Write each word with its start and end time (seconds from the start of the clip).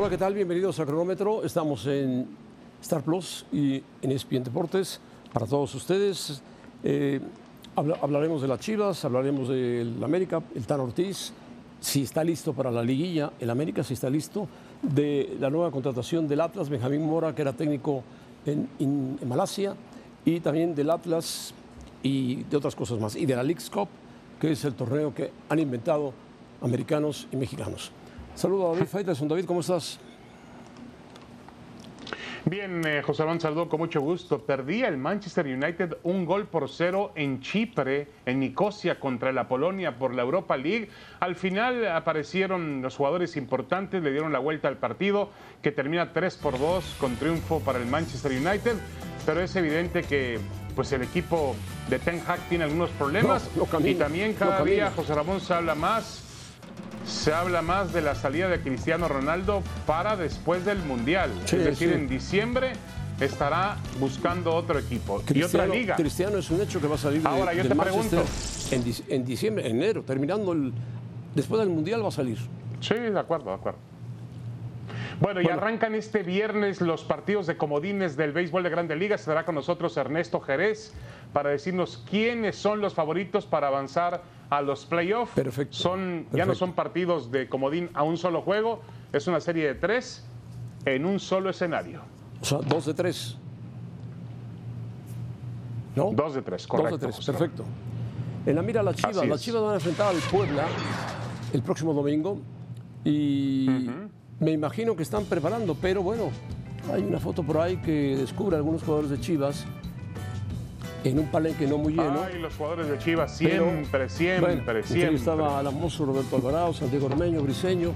Hola, 0.00 0.08
¿qué 0.10 0.16
tal? 0.16 0.32
Bienvenidos 0.32 0.78
a 0.78 0.86
Cronómetro. 0.86 1.42
Estamos 1.42 1.84
en 1.86 2.24
Star 2.80 3.02
Plus 3.02 3.44
y 3.50 3.82
en 4.00 4.12
ESPN 4.12 4.44
Deportes 4.44 5.00
para 5.32 5.44
todos 5.44 5.74
ustedes. 5.74 6.40
Eh, 6.84 7.18
habla- 7.74 7.98
hablaremos 8.00 8.40
de 8.40 8.46
las 8.46 8.60
Chivas, 8.60 9.04
hablaremos 9.04 9.48
del 9.48 9.96
América, 10.04 10.40
el 10.54 10.64
Tan 10.68 10.78
Ortiz, 10.78 11.32
si 11.80 12.02
está 12.04 12.22
listo 12.22 12.52
para 12.52 12.70
la 12.70 12.84
liguilla, 12.84 13.32
el 13.40 13.50
América 13.50 13.82
si 13.82 13.94
está 13.94 14.08
listo, 14.08 14.46
de 14.82 15.36
la 15.40 15.50
nueva 15.50 15.72
contratación 15.72 16.28
del 16.28 16.42
Atlas, 16.42 16.68
Benjamín 16.68 17.02
Mora, 17.04 17.34
que 17.34 17.42
era 17.42 17.52
técnico 17.52 18.04
en, 18.46 18.68
en- 18.78 19.18
en 19.20 19.28
Malasia, 19.28 19.74
y 20.24 20.38
también 20.38 20.76
del 20.76 20.90
Atlas 20.90 21.52
y 22.04 22.44
de 22.44 22.56
otras 22.56 22.76
cosas 22.76 23.00
más, 23.00 23.16
y 23.16 23.26
de 23.26 23.34
la 23.34 23.42
League's 23.42 23.68
Cup, 23.68 23.88
que 24.40 24.52
es 24.52 24.64
el 24.64 24.74
torneo 24.74 25.12
que 25.12 25.32
han 25.48 25.58
inventado 25.58 26.12
americanos 26.62 27.26
y 27.32 27.36
mexicanos. 27.36 27.90
Saludo 28.38 28.70
a 28.70 28.74
David 28.74 28.86
Faitelson. 28.86 29.26
David, 29.26 29.46
¿cómo 29.46 29.58
estás? 29.58 29.98
Bien, 32.44 32.86
eh, 32.86 33.02
José 33.02 33.24
Ramón 33.24 33.40
saludó 33.40 33.68
con 33.68 33.80
mucho 33.80 34.00
gusto. 34.00 34.38
Perdía 34.38 34.86
el 34.86 34.96
Manchester 34.96 35.44
United 35.44 35.96
un 36.04 36.24
gol 36.24 36.46
por 36.46 36.68
cero 36.68 37.10
en 37.16 37.40
Chipre, 37.40 38.06
en 38.26 38.38
Nicosia, 38.38 39.00
contra 39.00 39.32
la 39.32 39.48
Polonia 39.48 39.98
por 39.98 40.14
la 40.14 40.22
Europa 40.22 40.56
League. 40.56 40.88
Al 41.18 41.34
final 41.34 41.84
aparecieron 41.88 42.80
los 42.80 42.94
jugadores 42.94 43.36
importantes, 43.36 44.04
le 44.04 44.12
dieron 44.12 44.32
la 44.32 44.38
vuelta 44.38 44.68
al 44.68 44.76
partido, 44.76 45.30
que 45.60 45.72
termina 45.72 46.12
3 46.12 46.36
por 46.36 46.60
2 46.60 46.96
con 47.00 47.16
triunfo 47.16 47.58
para 47.58 47.80
el 47.80 47.86
Manchester 47.86 48.30
United. 48.30 48.76
Pero 49.26 49.40
es 49.40 49.56
evidente 49.56 50.04
que 50.04 50.38
pues 50.76 50.92
el 50.92 51.02
equipo 51.02 51.56
de 51.90 51.98
Ten 51.98 52.22
Hag 52.24 52.38
tiene 52.48 52.62
algunos 52.62 52.90
problemas. 52.90 53.50
No, 53.56 53.66
y 53.84 53.96
también 53.96 54.34
cada 54.34 54.62
día, 54.62 54.92
José 54.94 55.12
Ramón, 55.12 55.40
se 55.40 55.54
habla 55.54 55.74
más 55.74 56.27
se 57.08 57.32
habla 57.32 57.62
más 57.62 57.92
de 57.92 58.02
la 58.02 58.14
salida 58.14 58.48
de 58.48 58.60
Cristiano 58.60 59.08
Ronaldo 59.08 59.62
para 59.86 60.16
después 60.16 60.64
del 60.64 60.78
Mundial. 60.78 61.30
Sí, 61.46 61.56
es 61.56 61.64
decir, 61.64 61.88
sí. 61.88 61.94
en 61.94 62.08
diciembre 62.08 62.72
estará 63.20 63.78
buscando 63.98 64.54
otro 64.54 64.78
equipo 64.78 65.22
y 65.34 65.42
otra 65.42 65.66
liga. 65.66 65.96
Cristiano 65.96 66.38
es 66.38 66.50
un 66.50 66.60
hecho 66.60 66.80
que 66.80 66.86
va 66.86 66.94
a 66.94 66.98
salir 66.98 67.22
de- 67.22 67.28
Ahora, 67.28 67.52
yo 67.54 67.66
te 67.66 67.74
Manchester 67.74 68.20
pregunto. 68.20 68.30
En, 68.70 68.84
dic- 68.84 69.04
en 69.08 69.24
diciembre, 69.24 69.66
en 69.68 69.76
enero, 69.76 70.02
terminando 70.02 70.52
el. 70.52 70.72
Después 71.34 71.60
del 71.60 71.70
Mundial 71.70 72.04
va 72.04 72.08
a 72.08 72.12
salir. 72.12 72.38
Sí, 72.80 72.94
de 72.94 73.18
acuerdo, 73.18 73.46
de 73.50 73.54
acuerdo. 73.56 73.78
Bueno, 75.20 75.40
y 75.40 75.48
arrancan 75.48 75.94
este 75.96 76.22
viernes 76.22 76.80
los 76.80 77.02
partidos 77.02 77.46
de 77.48 77.56
comodines 77.56 78.16
del 78.16 78.32
béisbol 78.32 78.62
de 78.62 78.70
Grandes 78.70 78.96
Ligas. 78.98 79.20
Estará 79.20 79.44
con 79.44 79.56
nosotros 79.56 79.96
Ernesto 79.96 80.40
Jerez 80.40 80.92
para 81.32 81.50
decirnos 81.50 82.04
quiénes 82.08 82.54
son 82.56 82.80
los 82.80 82.94
favoritos 82.94 83.44
para 83.46 83.66
avanzar 83.66 84.22
a 84.50 84.62
los 84.62 84.86
playoffs. 84.86 85.32
Perfecto, 85.34 85.76
Son, 85.76 86.26
ya 86.32 86.46
no 86.46 86.54
son 86.54 86.72
partidos 86.72 87.30
de 87.30 87.48
comodín 87.48 87.90
a 87.94 88.02
un 88.02 88.16
solo 88.16 88.42
juego, 88.42 88.80
es 89.12 89.26
una 89.26 89.40
serie 89.40 89.66
de 89.66 89.74
tres 89.74 90.24
en 90.84 91.04
un 91.04 91.20
solo 91.20 91.50
escenario. 91.50 92.00
O 92.40 92.44
sea, 92.44 92.58
dos 92.58 92.86
de 92.86 92.94
tres. 92.94 93.36
¿No? 95.96 96.10
Dos 96.12 96.34
de 96.34 96.42
tres, 96.42 96.62
Dos 96.62 96.68
correcto. 96.68 96.98
de 96.98 97.12
tres, 97.12 97.26
perfecto. 97.26 97.64
En 98.46 98.54
la 98.54 98.62
mira, 98.62 98.82
las 98.82 98.96
Chivas. 98.96 99.26
Las. 99.26 99.42
Chivas 99.42 99.62
van 99.62 99.72
a 99.72 99.74
enfrentar 99.74 100.14
al 100.14 100.20
Puebla 100.30 100.66
el 101.52 101.62
próximo 101.62 101.92
domingo. 101.92 102.38
Y 103.04 103.68
me 104.38 104.52
imagino 104.52 104.94
que 104.94 105.02
están 105.02 105.24
preparando, 105.24 105.74
pero 105.74 106.02
bueno, 106.02 106.30
hay 106.92 107.02
una 107.02 107.18
foto 107.18 107.42
por 107.42 107.58
ahí 107.58 107.76
que 107.78 108.16
descubre 108.16 108.56
a 108.56 108.58
algunos 108.58 108.82
jugadores 108.82 109.10
de 109.10 109.20
Chivas 109.20 109.66
en 111.04 111.18
un 111.18 111.26
palenque 111.26 111.66
no 111.66 111.78
muy 111.78 111.92
lleno. 111.92 112.22
Ay, 112.22 112.38
los 112.40 112.54
jugadores 112.54 112.88
de 112.88 112.98
Chivas 112.98 113.36
Pero, 113.40 113.64
siempre, 113.64 114.08
siempre, 114.08 114.56
bueno, 114.56 114.82
siempre. 114.84 115.16
Estaba 115.16 115.58
Alan 115.58 115.78
Mozo, 115.78 116.04
Roberto 116.04 116.36
Alvarado, 116.36 116.72
Santiago 116.72 117.06
Ormeño, 117.06 117.42
Briseño, 117.42 117.92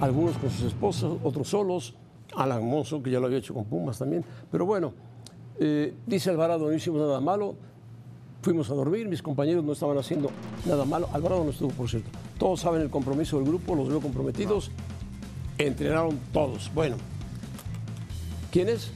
algunos 0.00 0.36
con 0.38 0.50
sus 0.50 0.64
esposas, 0.64 1.12
otros 1.22 1.48
solos. 1.48 1.94
Alan 2.34 2.64
Mozo, 2.64 3.02
que 3.02 3.10
ya 3.10 3.20
lo 3.20 3.26
había 3.26 3.38
hecho 3.38 3.54
con 3.54 3.64
Pumas 3.64 3.98
también. 3.98 4.24
Pero 4.50 4.64
bueno, 4.64 4.94
eh, 5.58 5.94
dice 6.06 6.30
Alvarado, 6.30 6.66
no 6.66 6.72
hicimos 6.72 7.00
nada 7.00 7.20
malo. 7.20 7.56
Fuimos 8.40 8.70
a 8.70 8.74
dormir, 8.74 9.06
mis 9.06 9.22
compañeros 9.22 9.62
no 9.62 9.72
estaban 9.72 9.96
haciendo 9.98 10.30
nada 10.66 10.84
malo. 10.84 11.08
Alvarado 11.12 11.44
no 11.44 11.50
estuvo, 11.50 11.70
por 11.70 11.88
cierto. 11.88 12.10
Todos 12.38 12.60
saben 12.60 12.82
el 12.82 12.90
compromiso 12.90 13.36
del 13.36 13.46
grupo, 13.46 13.74
los 13.74 13.88
veo 13.88 14.00
comprometidos. 14.00 14.70
Entrenaron 15.58 16.18
todos. 16.32 16.70
Bueno, 16.74 16.96
¿quién 18.50 18.68
es? 18.68 18.90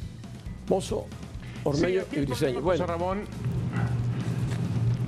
Mozo, 0.68 1.06
Ormeño 1.62 2.02
y 2.12 2.20
Briseño. 2.20 2.60
Bueno, 2.60 2.86
Ramón, 2.86 3.20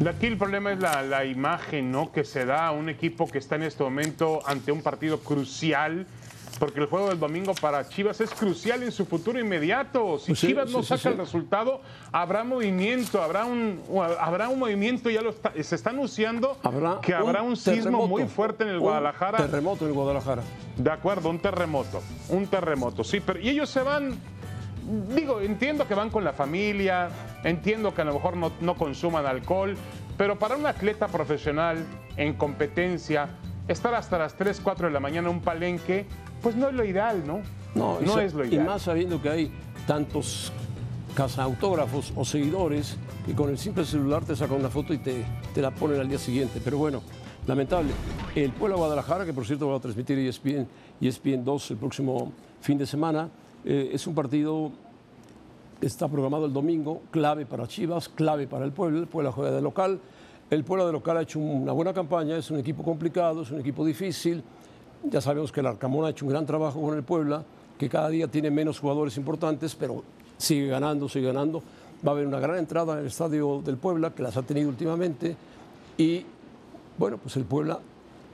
aquí 0.07 0.27
el 0.27 0.37
problema 0.37 0.73
es 0.73 0.79
la, 0.81 1.03
la 1.03 1.25
imagen 1.25 1.91
¿no? 1.91 2.13
que 2.13 2.25
se 2.25 2.45
da 2.45 2.67
a 2.69 2.71
un 2.73 2.89
equipo 2.89 3.29
que 3.29 3.39
está 3.39 3.57
en 3.57 3.65
este 3.65 3.83
momento 3.83 4.41
ante 4.47 4.71
un 4.73 4.83
partido 4.83 5.19
crucial, 5.21 6.07
porque 6.59 6.81
el 6.81 6.87
juego 6.87 7.09
del 7.09 7.21
domingo 7.21 7.55
para 7.55 7.89
Chivas 7.89 8.21
es 8.21 8.31
crucial 8.31 8.83
en 8.83 8.91
su 8.93 9.07
futuro 9.07 9.39
inmediato. 9.39 10.19
Si 10.19 10.29
Pues 10.33 10.39
sí, 10.41 10.47
Chivas 10.49 10.71
no 10.71 10.83
sí, 10.83 10.89
saca 10.89 11.03
sí. 11.03 11.09
el 11.09 11.19
resultado, 11.19 11.81
habrá 12.13 12.43
movimiento, 12.45 13.23
habrá 13.23 13.45
un, 13.45 13.81
habrá 14.21 14.49
un 14.49 14.59
movimiento, 14.59 15.09
ya 15.11 15.21
lo 15.23 15.31
está- 15.31 15.53
se 15.61 15.75
está 15.75 15.91
anunciando 15.91 16.59
habrá 16.63 17.01
que 17.01 17.15
habrá 17.15 17.43
un, 17.43 17.57
sismo 17.57 17.83
terremoto, 17.83 18.09
muy 18.09 18.25
fuerte 18.25 18.65
en 18.65 18.71
el 18.71 18.77
un 18.77 18.83
Guadalajara. 18.83 19.39
Terremoto 19.39 19.85
en 19.85 19.91
el 19.91 19.95
Guadalajara. 19.95 20.43
De 20.77 20.91
acuerdo, 20.91 21.31
un 21.31 21.39
terremoto, 21.39 22.03
un 22.29 22.47
terremoto, 22.47 23.05
sí, 23.05 23.21
pero 23.21 23.39
y 23.41 23.49
ellos 23.51 23.69
se 23.71 23.83
van, 23.83 24.17
digo, 25.15 25.41
entiendo 25.41 25.87
que 25.87 25.95
van 25.95 26.11
con 26.11 26.25
la 26.25 26.33
familia, 26.33 27.09
entiendo 27.45 27.95
que 27.95 28.03
a 28.03 28.05
lo 28.05 28.15
mejor 28.15 28.37
no, 28.37 28.53
no 28.61 28.75
consuman 28.77 29.27
alcohol, 29.27 29.77
pero 30.17 30.39
para 30.39 30.57
un 30.57 30.67
atleta 30.67 31.09
profesional 31.09 31.85
en 32.17 32.35
competencia, 32.35 33.31
estar 33.69 33.95
hasta 33.95 34.19
las 34.19 34.35
3, 34.35 34.61
4 34.63 34.89
de 34.89 34.93
la 34.93 35.01
mañana 35.01 35.29
en 35.29 35.37
un 35.37 35.41
palenque, 35.43 36.07
pues 36.43 36.57
no 36.57 36.69
es 36.69 36.75
lo 36.75 36.85
ideal, 36.85 37.23
¿no? 37.27 37.41
No, 37.75 37.99
y 38.01 38.07
no 38.07 38.19
es 38.19 38.35
lo 38.35 38.45
Y 38.45 38.49
ideal. 38.49 38.67
más 38.67 38.83
sabiendo 38.83 39.21
que 39.21 39.29
hay 39.29 39.53
tantos 39.87 40.53
autógrafos 41.37 42.13
o 42.15 42.25
seguidores 42.25 42.97
que 43.27 43.35
con 43.35 43.51
el 43.51 43.59
simple 43.59 43.85
celular 43.85 44.25
te 44.25 44.37
sacan 44.37 44.59
una 44.59 44.69
foto 44.69 44.95
y 44.95 44.99
te, 44.99 45.25
te 45.53 45.61
la 45.61 45.73
ponen 45.73 46.01
al 46.01 46.09
día 46.09 46.19
siguiente. 46.19 46.61
Pero 46.63 46.79
bueno, 46.79 47.03
lamentable. 47.47 47.91
El 48.37 48.53
Puebla 48.53 48.77
Guadalajara, 48.77 49.25
que 49.25 49.33
por 49.33 49.45
cierto 49.45 49.69
va 49.69 49.77
a 49.77 49.81
transmitir 49.81 50.17
ESPN, 50.19 50.69
ESPN 51.01 51.45
2 51.45 51.71
el 51.73 51.77
próximo 51.77 52.33
fin 52.61 52.79
de 52.79 52.87
semana, 52.87 53.29
eh, 53.65 53.91
es 53.93 54.07
un 54.07 54.15
partido 54.15 54.71
está 55.81 56.09
programado 56.09 56.47
el 56.47 56.53
domingo, 56.53 57.03
clave 57.11 57.47
para 57.47 57.67
Chivas, 57.67 58.09
clave 58.09 58.47
para 58.47 58.65
el 58.65 58.73
Puebla. 58.73 58.99
El 58.99 59.07
Puebla 59.07 59.33
juega 59.33 59.51
de 59.51 59.63
local. 59.63 60.01
El 60.51 60.65
Puebla 60.65 60.87
de 60.87 60.93
local 60.93 61.17
ha 61.19 61.23
hecho 61.23 61.39
una 61.39 61.73
buena 61.73 61.93
campaña, 61.93 62.37
es 62.37 62.51
un 62.51 62.59
equipo 62.59 62.83
complicado, 62.83 63.43
es 63.43 63.51
un 63.51 63.61
equipo 63.61 63.85
difícil. 63.85 64.43
Ya 65.05 65.21
sabemos 65.21 65.53
que 65.53 65.61
el 65.61 65.67
Arcamón 65.67 66.07
ha 66.07 66.11
hecho 66.11 66.25
un 66.25 66.33
gran 66.33 66.47
trabajo 66.47 66.81
con 66.81 66.97
el 66.97 67.03
Puebla, 67.03 67.45
que 67.79 67.89
cada 67.89 68.09
día 68.09 68.29
tiene 68.29 68.51
menos 68.51 68.81
jugadores 68.81 69.17
importantes, 69.17 69.75
pero 69.75 70.03
sigue 70.37 70.69
ganando, 70.69 71.09
sigue 71.09 71.27
ganando. 71.27 71.63
Va 72.07 72.13
a 72.13 72.15
haber 72.15 72.27
una 72.27 72.41
gran 72.41 72.57
entrada 72.57 72.95
en 72.95 73.01
el 73.01 73.07
estadio 73.07 73.61
del 73.63 73.77
Puebla, 73.77 74.15
que 74.15 74.23
las 74.23 74.37
ha 74.37 74.43
tenido 74.43 74.69
últimamente. 74.69 75.37
Y 75.97 76.25
bueno, 76.97 77.19
pues 77.19 77.37
el 77.37 77.45
Puebla 77.45 77.79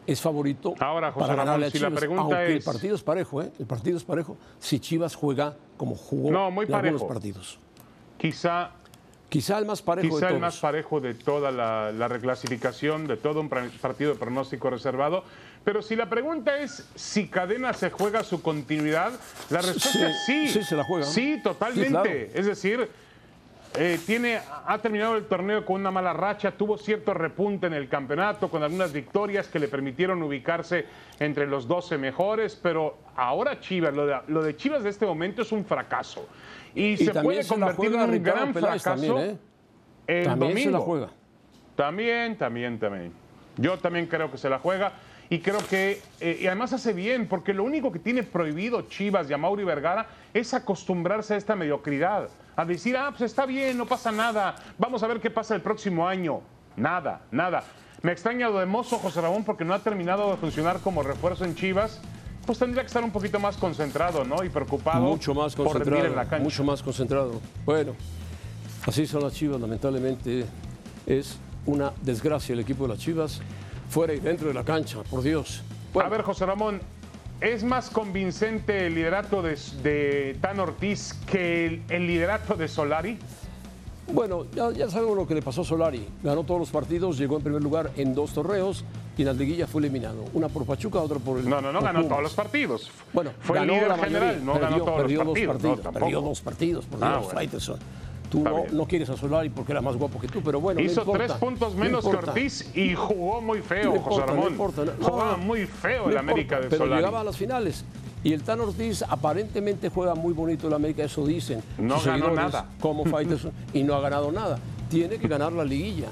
es 0.06 0.20
favorito 0.20 0.74
Ahora, 0.80 1.12
José 1.12 1.26
para 1.28 1.44
Ramón, 1.44 1.64
a 1.64 1.70
si 1.70 1.78
la 1.78 1.90
pregunta 1.90 2.22
aunque 2.22 2.46
el 2.52 2.58
es- 2.58 2.64
partido 2.64 2.94
es 2.94 3.02
parejo, 3.02 3.42
¿eh? 3.42 3.50
El 3.58 3.66
partido 3.66 3.96
es 3.96 4.04
parejo 4.04 4.36
si 4.58 4.80
Chivas 4.80 5.14
juega 5.14 5.56
como 5.76 5.94
jugó 5.94 6.30
No, 6.30 6.50
muy 6.50 6.66
en 6.66 6.74
algunos 6.74 7.02
parejo. 7.02 7.08
partidos. 7.14 7.58
Quizá 8.18 8.70
Quizá 9.28 9.58
el 9.58 9.64
más 9.66 9.82
parejo 9.82 10.14
Quizá 10.14 10.28
de 10.28 10.34
el 10.34 10.40
más 10.40 10.58
parejo 10.58 11.00
de 11.00 11.14
toda 11.14 11.50
la, 11.50 11.90
la 11.90 12.06
reclasificación, 12.06 13.08
de 13.08 13.16
todo 13.16 13.40
un 13.40 13.48
partido 13.48 14.12
de 14.12 14.18
pronóstico 14.18 14.70
reservado. 14.70 15.24
Pero 15.64 15.82
si 15.82 15.96
la 15.96 16.08
pregunta 16.08 16.58
es 16.58 16.86
si 16.94 17.26
Cadena 17.26 17.72
se 17.72 17.90
juega 17.90 18.22
su 18.22 18.42
continuidad, 18.42 19.10
la 19.50 19.60
respuesta 19.60 20.08
es 20.10 20.24
sí. 20.26 20.48
sí, 20.48 20.62
se 20.62 20.76
la 20.76 20.84
juega. 20.84 21.06
Sí, 21.06 21.40
totalmente. 21.42 21.84
Sí, 21.86 21.90
claro. 21.90 22.10
Es 22.34 22.46
decir, 22.46 22.88
eh, 23.76 23.98
tiene, 24.06 24.38
ha 24.66 24.78
terminado 24.78 25.16
el 25.16 25.24
torneo 25.26 25.64
con 25.64 25.80
una 25.80 25.90
mala 25.90 26.12
racha, 26.12 26.52
tuvo 26.52 26.78
cierto 26.78 27.12
repunte 27.12 27.66
en 27.66 27.74
el 27.74 27.88
campeonato, 27.88 28.48
con 28.48 28.62
algunas 28.62 28.92
victorias 28.92 29.48
que 29.48 29.58
le 29.58 29.68
permitieron 29.68 30.22
ubicarse 30.22 30.86
entre 31.18 31.46
los 31.46 31.66
12 31.66 31.98
mejores, 31.98 32.54
pero 32.60 32.98
ahora 33.16 33.58
Chivas, 33.60 33.92
lo 33.94 34.06
de, 34.06 34.16
lo 34.28 34.42
de 34.42 34.56
Chivas 34.56 34.84
de 34.84 34.90
este 34.90 35.06
momento 35.06 35.42
es 35.42 35.50
un 35.52 35.64
fracaso. 35.64 36.28
Y, 36.74 36.92
Y 36.92 36.96
se 36.98 37.12
puede 37.14 37.42
se 37.42 37.48
convertir 37.48 37.94
en 37.94 38.00
un 38.00 38.10
Ricardo 38.12 38.40
gran 38.40 38.52
Peláez 38.52 38.82
fracaso. 38.82 39.06
también, 39.06 39.30
¿eh? 39.30 39.38
El 40.06 40.24
También 40.26 40.50
domingo. 40.50 40.70
se 40.70 40.72
la 40.72 40.80
juega. 40.80 41.08
También, 41.76 42.36
también, 42.38 42.78
también. 42.78 43.12
Yo 43.56 43.78
también 43.78 44.06
creo 44.06 44.30
que 44.30 44.38
se 44.38 44.48
la 44.48 44.58
juega. 44.58 44.92
Y 45.30 45.40
creo 45.40 45.58
que, 45.68 46.00
eh, 46.20 46.38
y 46.42 46.46
además 46.46 46.72
hace 46.74 46.92
bien, 46.92 47.26
porque 47.26 47.54
lo 47.54 47.64
único 47.64 47.90
que 47.90 47.98
tiene 47.98 48.22
prohibido 48.22 48.82
Chivas 48.82 49.28
y 49.30 49.32
a 49.32 49.38
Mauri 49.38 49.64
Vergara 49.64 50.06
es 50.34 50.52
acostumbrarse 50.54 51.34
a 51.34 51.36
esta 51.38 51.56
mediocridad. 51.56 52.28
A 52.56 52.64
decir, 52.64 52.96
ah, 52.96 53.10
pues 53.10 53.22
está 53.22 53.46
bien, 53.46 53.76
no 53.76 53.86
pasa 53.86 54.12
nada, 54.12 54.54
vamos 54.78 55.02
a 55.02 55.06
ver 55.08 55.20
qué 55.20 55.30
pasa 55.30 55.54
el 55.54 55.60
próximo 55.60 56.06
año. 56.06 56.40
Nada, 56.76 57.22
nada. 57.30 57.64
Me 58.02 58.12
extraña 58.12 58.48
lo 58.48 58.58
de 58.58 58.66
Mozo 58.66 58.98
José 58.98 59.20
Ramón 59.20 59.44
porque 59.44 59.64
no 59.64 59.74
ha 59.74 59.78
terminado 59.78 60.30
de 60.30 60.36
funcionar 60.36 60.78
como 60.80 61.02
refuerzo 61.02 61.44
en 61.44 61.54
Chivas. 61.54 62.00
Pues 62.46 62.58
tendría 62.58 62.82
que 62.82 62.88
estar 62.88 63.02
un 63.02 63.10
poquito 63.10 63.40
más 63.40 63.56
concentrado, 63.56 64.22
¿no? 64.24 64.44
Y 64.44 64.50
preocupado 64.50 65.00
Mucho 65.00 65.34
más 65.34 65.54
por 65.54 65.66
rendir 65.78 65.94
en 65.94 66.14
la 66.14 66.24
concentrado. 66.24 66.28
cancha. 66.30 66.44
Mucho 66.44 66.64
más 66.64 66.82
concentrado. 66.82 67.40
Bueno, 67.64 67.94
así 68.86 69.06
son 69.06 69.22
las 69.22 69.32
Chivas, 69.32 69.58
lamentablemente. 69.60 70.44
Es 71.06 71.38
una 71.64 71.92
desgracia 72.02 72.52
el 72.52 72.60
equipo 72.60 72.84
de 72.84 72.90
las 72.90 72.98
Chivas, 72.98 73.40
fuera 73.88 74.12
y 74.12 74.20
dentro 74.20 74.48
de 74.48 74.54
la 74.54 74.62
cancha, 74.64 75.02
por 75.04 75.22
Dios. 75.22 75.62
Bueno, 75.94 76.06
A 76.08 76.10
ver, 76.10 76.20
José 76.22 76.44
Ramón, 76.44 76.82
¿Es 77.40 77.62
más 77.64 77.90
convincente 77.90 78.86
el 78.86 78.94
liderato 78.94 79.42
de, 79.42 79.58
de 79.82 80.36
Tan 80.40 80.60
Ortiz 80.60 81.14
que 81.30 81.66
el, 81.66 81.82
el 81.88 82.06
liderato 82.06 82.54
de 82.54 82.68
Solari? 82.68 83.18
Bueno, 84.12 84.46
ya, 84.54 84.70
ya, 84.70 84.88
sabemos 84.90 85.16
lo 85.16 85.26
que 85.26 85.34
le 85.34 85.42
pasó 85.42 85.62
a 85.62 85.64
Solari. 85.64 86.06
Ganó 86.22 86.44
todos 86.44 86.60
los 86.60 86.70
partidos, 86.70 87.18
llegó 87.18 87.36
en 87.38 87.42
primer 87.42 87.62
lugar 87.62 87.90
en 87.96 88.14
dos 88.14 88.32
torneos 88.32 88.84
y 89.16 89.22
en 89.22 89.26
la 89.28 89.32
liguilla 89.32 89.66
fue 89.66 89.80
eliminado. 89.80 90.24
Una 90.34 90.48
por 90.48 90.64
Pachuca, 90.66 91.00
otra 91.00 91.18
por 91.18 91.38
el. 91.38 91.48
No, 91.48 91.60
no, 91.60 91.72
no 91.72 91.80
ganó 91.80 92.00
Pumas. 92.00 92.08
todos 92.08 92.22
los 92.22 92.34
partidos. 92.34 92.90
Bueno, 93.12 93.30
fue 93.40 93.58
el 93.58 93.62
ganó 93.66 93.74
líder 93.74 93.88
la 93.88 93.98
general, 93.98 94.44
no 94.44 94.52
perdió, 94.54 94.68
ganó 94.70 94.84
todos 94.84 95.02
perdió 95.02 95.24
los 95.24 95.26
dos 95.26 95.34
partidos. 95.46 95.54
partidos. 95.56 95.84
no, 95.84 95.92
perdió 96.00 96.20
dos 96.20 96.40
partidos, 96.40 96.84
por 96.86 96.98
Ah, 97.04 97.08
Dios, 97.08 97.24
bueno. 97.24 97.40
Tú 98.34 98.42
no, 98.42 98.64
no 98.72 98.84
quieres 98.86 99.08
a 99.10 99.16
Solari 99.16 99.48
porque 99.48 99.70
era 99.70 99.80
más 99.80 99.94
guapo 99.96 100.18
que 100.18 100.26
tú, 100.26 100.42
pero 100.42 100.60
bueno. 100.60 100.80
no 100.80 100.86
Hizo 100.86 101.02
importa, 101.02 101.24
tres 101.26 101.36
puntos 101.38 101.74
no 101.74 101.80
menos 101.80 102.04
que. 102.04 102.16
Ortiz 102.16 102.70
y 102.76 102.94
jugó 102.94 103.40
muy 103.40 103.60
feo, 103.60 103.94
No 103.94 104.00
José 104.00 104.20
no 104.22 104.26
Ramón. 104.26 104.52
importa, 104.52 104.84
no- 104.84 104.92
Jugaba 105.04 105.36
no, 105.36 105.44
muy 105.44 105.66
feo 105.66 106.04
no 106.06 106.10
el 106.10 106.18
América 106.18 106.56
de 106.60 106.66
Pero 106.68 106.84
Solari. 106.84 107.00
llegaba 107.00 107.20
a 107.20 107.24
las 107.24 107.36
finales. 107.36 107.84
Y 108.24 108.32
el 108.32 108.42
Tan 108.42 108.58
Ortiz 108.60 109.02
aparentemente 109.08 109.88
juega 109.88 110.14
muy 110.16 110.32
bonito 110.32 110.66
el 110.66 110.74
América, 110.74 111.04
eso 111.04 111.24
dicen. 111.26 111.62
No 111.78 111.96
sus 111.96 112.06
ganó 112.06 112.30
nada. 112.32 112.66
Como 112.80 113.04
Faitelson, 113.06 113.52
y 113.72 113.82
no 113.84 113.94
ha 113.94 114.00
ganado 114.00 114.32
nada. 114.32 114.58
Tiene 114.88 115.16
que 115.18 115.28
ganar 115.28 115.52
la 115.52 115.64
liguilla. 115.64 116.08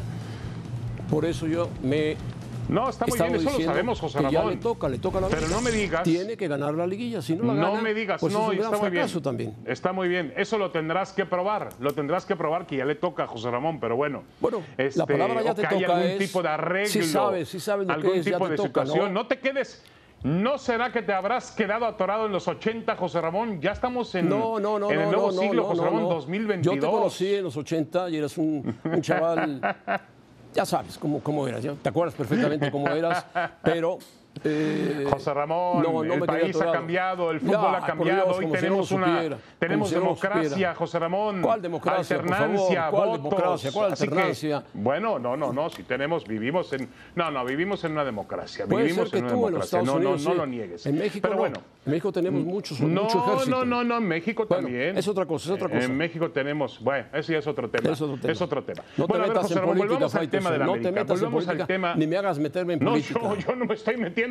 Por 1.11 1.25
eso 1.25 1.47
yo 1.47 1.69
me 1.83 2.17
No, 2.73 2.89
está 2.89 3.07
muy 3.07 3.19
bien, 3.19 3.35
eso 3.37 3.51
lo 3.59 3.65
sabemos, 3.65 4.01
José 4.01 4.19
que 4.19 4.25
Ya 4.31 4.39
Ramón. 4.41 4.55
le 4.55 4.57
toca, 4.61 4.89
le 4.89 4.99
toca 4.99 5.21
la 5.21 5.29
Pero 5.29 5.49
no 5.49 5.61
me 5.61 5.71
digas- 5.71 6.03
Tiene 6.03 6.37
que 6.37 6.49
ganar 6.49 6.75
la 6.75 6.87
liguilla. 6.87 7.21
Si 7.23 7.35
no 7.37 7.45
la 7.45 7.55
No 7.55 7.71
gana, 7.73 7.83
me 7.83 7.95
digas, 7.95 8.21
pues 8.21 8.33
no, 8.33 8.41
es 8.41 8.49
un 8.51 8.57
gran 8.57 8.73
está 8.73 8.79
muy 8.83 8.91
bien. 8.91 9.23
también. 9.23 9.55
Está 9.67 9.93
muy 9.93 10.09
bien. 10.09 10.33
Eso 10.37 10.59
lo 10.59 10.71
tendrás 10.71 11.13
que 11.13 11.27
probar. 11.27 11.69
Lo 11.81 11.93
tendrás 11.93 12.25
que 12.25 12.35
probar 12.37 12.67
que 12.67 12.77
ya 12.77 12.85
le 12.85 12.95
toca 12.95 13.25
a 13.25 13.27
José 13.27 13.51
Ramón, 13.51 13.79
pero 13.81 13.97
bueno. 13.97 14.23
Bueno, 14.41 14.63
Este, 14.79 14.99
la 14.99 15.07
palabra 15.07 15.43
ya 15.43 15.55
te 15.55 15.63
que 15.63 15.69
hay 15.75 15.81
toca 15.83 15.95
algún 15.97 16.11
es- 16.11 16.19
tipo 16.19 16.43
de 16.43 16.49
arreglo. 16.49 16.89
sí 16.91 17.03
sabes, 17.03 17.49
sí 17.49 17.61
sabes 17.61 17.87
lo 17.87 17.95
que 17.95 18.01
algún 18.01 18.17
es, 18.19 18.25
ya 18.25 18.33
tipo 18.33 18.45
te 18.47 18.51
de 18.53 18.57
toca, 18.57 18.69
situación. 18.69 19.13
¿no? 19.15 19.23
¿no? 19.23 19.27
te 19.29 19.39
quedes. 19.39 19.85
¿No 20.25 20.57
será 20.57 20.93
que 20.93 21.03
te 21.03 21.13
habrás 21.13 21.51
quedado 21.51 21.85
atorado 21.85 22.27
en 22.27 22.33
los 22.33 22.47
80, 22.47 22.95
José 22.95 23.21
Ramón? 23.21 23.61
Ya 23.61 23.73
estamos 23.73 24.15
en, 24.15 24.29
No, 24.29 24.61
no, 24.61 24.79
no, 24.79 24.89
en 24.91 25.01
el 25.01 25.11
nuevo 25.11 25.33
siglo, 25.33 25.65
José 25.65 25.83
Ramón, 25.83 26.03
no. 26.03 26.09
2022. 26.11 26.77
Yo 26.77 26.81
te 26.81 26.87
conocí 26.89 27.35
en 27.35 27.43
los 27.45 27.57
80 27.57 28.09
y 28.09 28.17
eras 28.19 28.39
un, 28.39 28.73
un 28.85 29.03
chaval, 29.03 29.61
ya 30.55 30.67
sabes 30.67 30.99
cómo, 30.99 31.21
cómo 31.23 31.47
eras, 31.47 31.63
te 31.83 31.89
acuerdas 31.89 32.15
perfectamente 32.15 32.71
cómo 32.71 32.89
eras, 32.89 33.25
pero... 33.63 33.99
eh, 34.45 35.07
José 35.11 35.35
Ramón, 35.35 35.83
no, 35.83 36.03
no 36.05 36.15
el 36.15 36.21
país 36.23 36.61
ha 36.61 36.73
cambiado, 36.73 37.31
el 37.31 37.41
fútbol 37.41 37.53
Ya, 37.73 37.77
ha 37.79 37.87
cambiado, 37.87 38.25
Dios, 38.25 38.39
hoy 38.39 38.47
si 38.47 38.53
tenemos 38.53 38.91
no 38.91 38.97
una 38.97 39.15
supiera, 39.15 39.37
tenemos 39.59 39.89
si 39.89 39.95
no 39.95 40.01
democracia. 40.01 40.75
José 40.75 40.99
Ramón. 40.99 41.43
¿Cuál 41.43 41.63
democracia, 41.63 42.17
Alternancia? 42.17 42.89
¿Cuál 42.91 43.09
votos. 43.09 43.23
democracia? 43.25 43.71
¿Cuál 43.73 43.93
Así 43.93 44.05
que, 44.09 44.11
alternancia? 44.15 44.65
bueno, 44.75 45.19
no, 45.19 45.37
no, 45.37 45.53
no, 45.53 45.71
si 45.71 45.83
tenemos, 45.83 46.27
vivimos 46.27 46.73
en, 46.73 46.89
no, 47.15 47.31
no, 47.31 47.45
vivimos 47.45 47.85
en 47.85 47.93
una 47.93 48.05
democracia, 48.05 48.65
vivimos 48.67 49.13
en 49.13 49.25
una 49.25 49.29
en 49.33 49.37
democracia, 49.37 49.65
Estados 49.81 49.87
no, 49.87 49.93
no, 49.93 49.99
Unidos, 50.11 50.25
no 50.25 50.31
sí. 50.33 50.37
lo 50.39 50.47
niegues. 50.47 50.87
En 50.87 50.99
México 50.99 51.23
Pero 51.23 51.35
no. 51.35 51.41
bueno, 51.41 51.57
En 51.85 51.91
México 51.93 52.13
tenemos 52.13 52.43
muchos, 52.45 52.81
no, 52.81 53.03
mucho 53.03 53.19
ejército. 53.25 53.51
no, 53.51 53.65
no, 53.65 53.85
no, 53.85 53.97
en 53.99 54.09
México 54.09 54.47
Bueno, 54.49 54.65
también. 54.67 54.97
es 54.99 55.07
otra 55.09 55.27
cosa, 55.27 55.45
es 55.51 55.51
otra 55.61 55.69
cosa. 55.69 55.85
En 55.85 55.97
México 55.97 56.31
tenemos, 56.31 56.81
bueno, 56.83 57.07
eso 57.13 57.33
ya 57.33 57.39
es 57.39 57.47
otro 57.47 57.69
tema. 57.69 57.93
Es 57.93 58.01
otro 58.01 58.17
tema. 58.19 58.33
Es 58.33 58.41
otro 58.41 58.65
tema. 58.65 58.83
No 58.97 59.07
te 59.07 59.13
bueno, 59.13 59.25
a 59.25 59.27
ver, 59.29 59.37
metas 59.37 59.43
José 59.43 59.55
en 59.55 59.61
Ramón, 59.61 59.77
política, 59.77 59.95
volvamos 59.95 60.15
al 60.15 60.29
tema 60.31 60.51
de 60.51 60.59
la. 60.59 60.65
No 60.65 60.73
América. 60.73 60.91
metas 60.93 61.19
en 61.19 61.25
Volvamos 61.31 61.49
al 61.49 61.67
tema. 61.67 61.95
ni 61.97 62.07
me 62.07 62.17
hagas 62.17 62.39
meterme 62.39 62.73
en 62.75 62.79
No, 62.81 62.91
política. 62.93 63.21
yo, 63.21 63.37
yo 63.37 63.57
no 63.57 63.65
me 63.67 63.75
estoy 63.75 63.97
metiendo. 63.97 64.22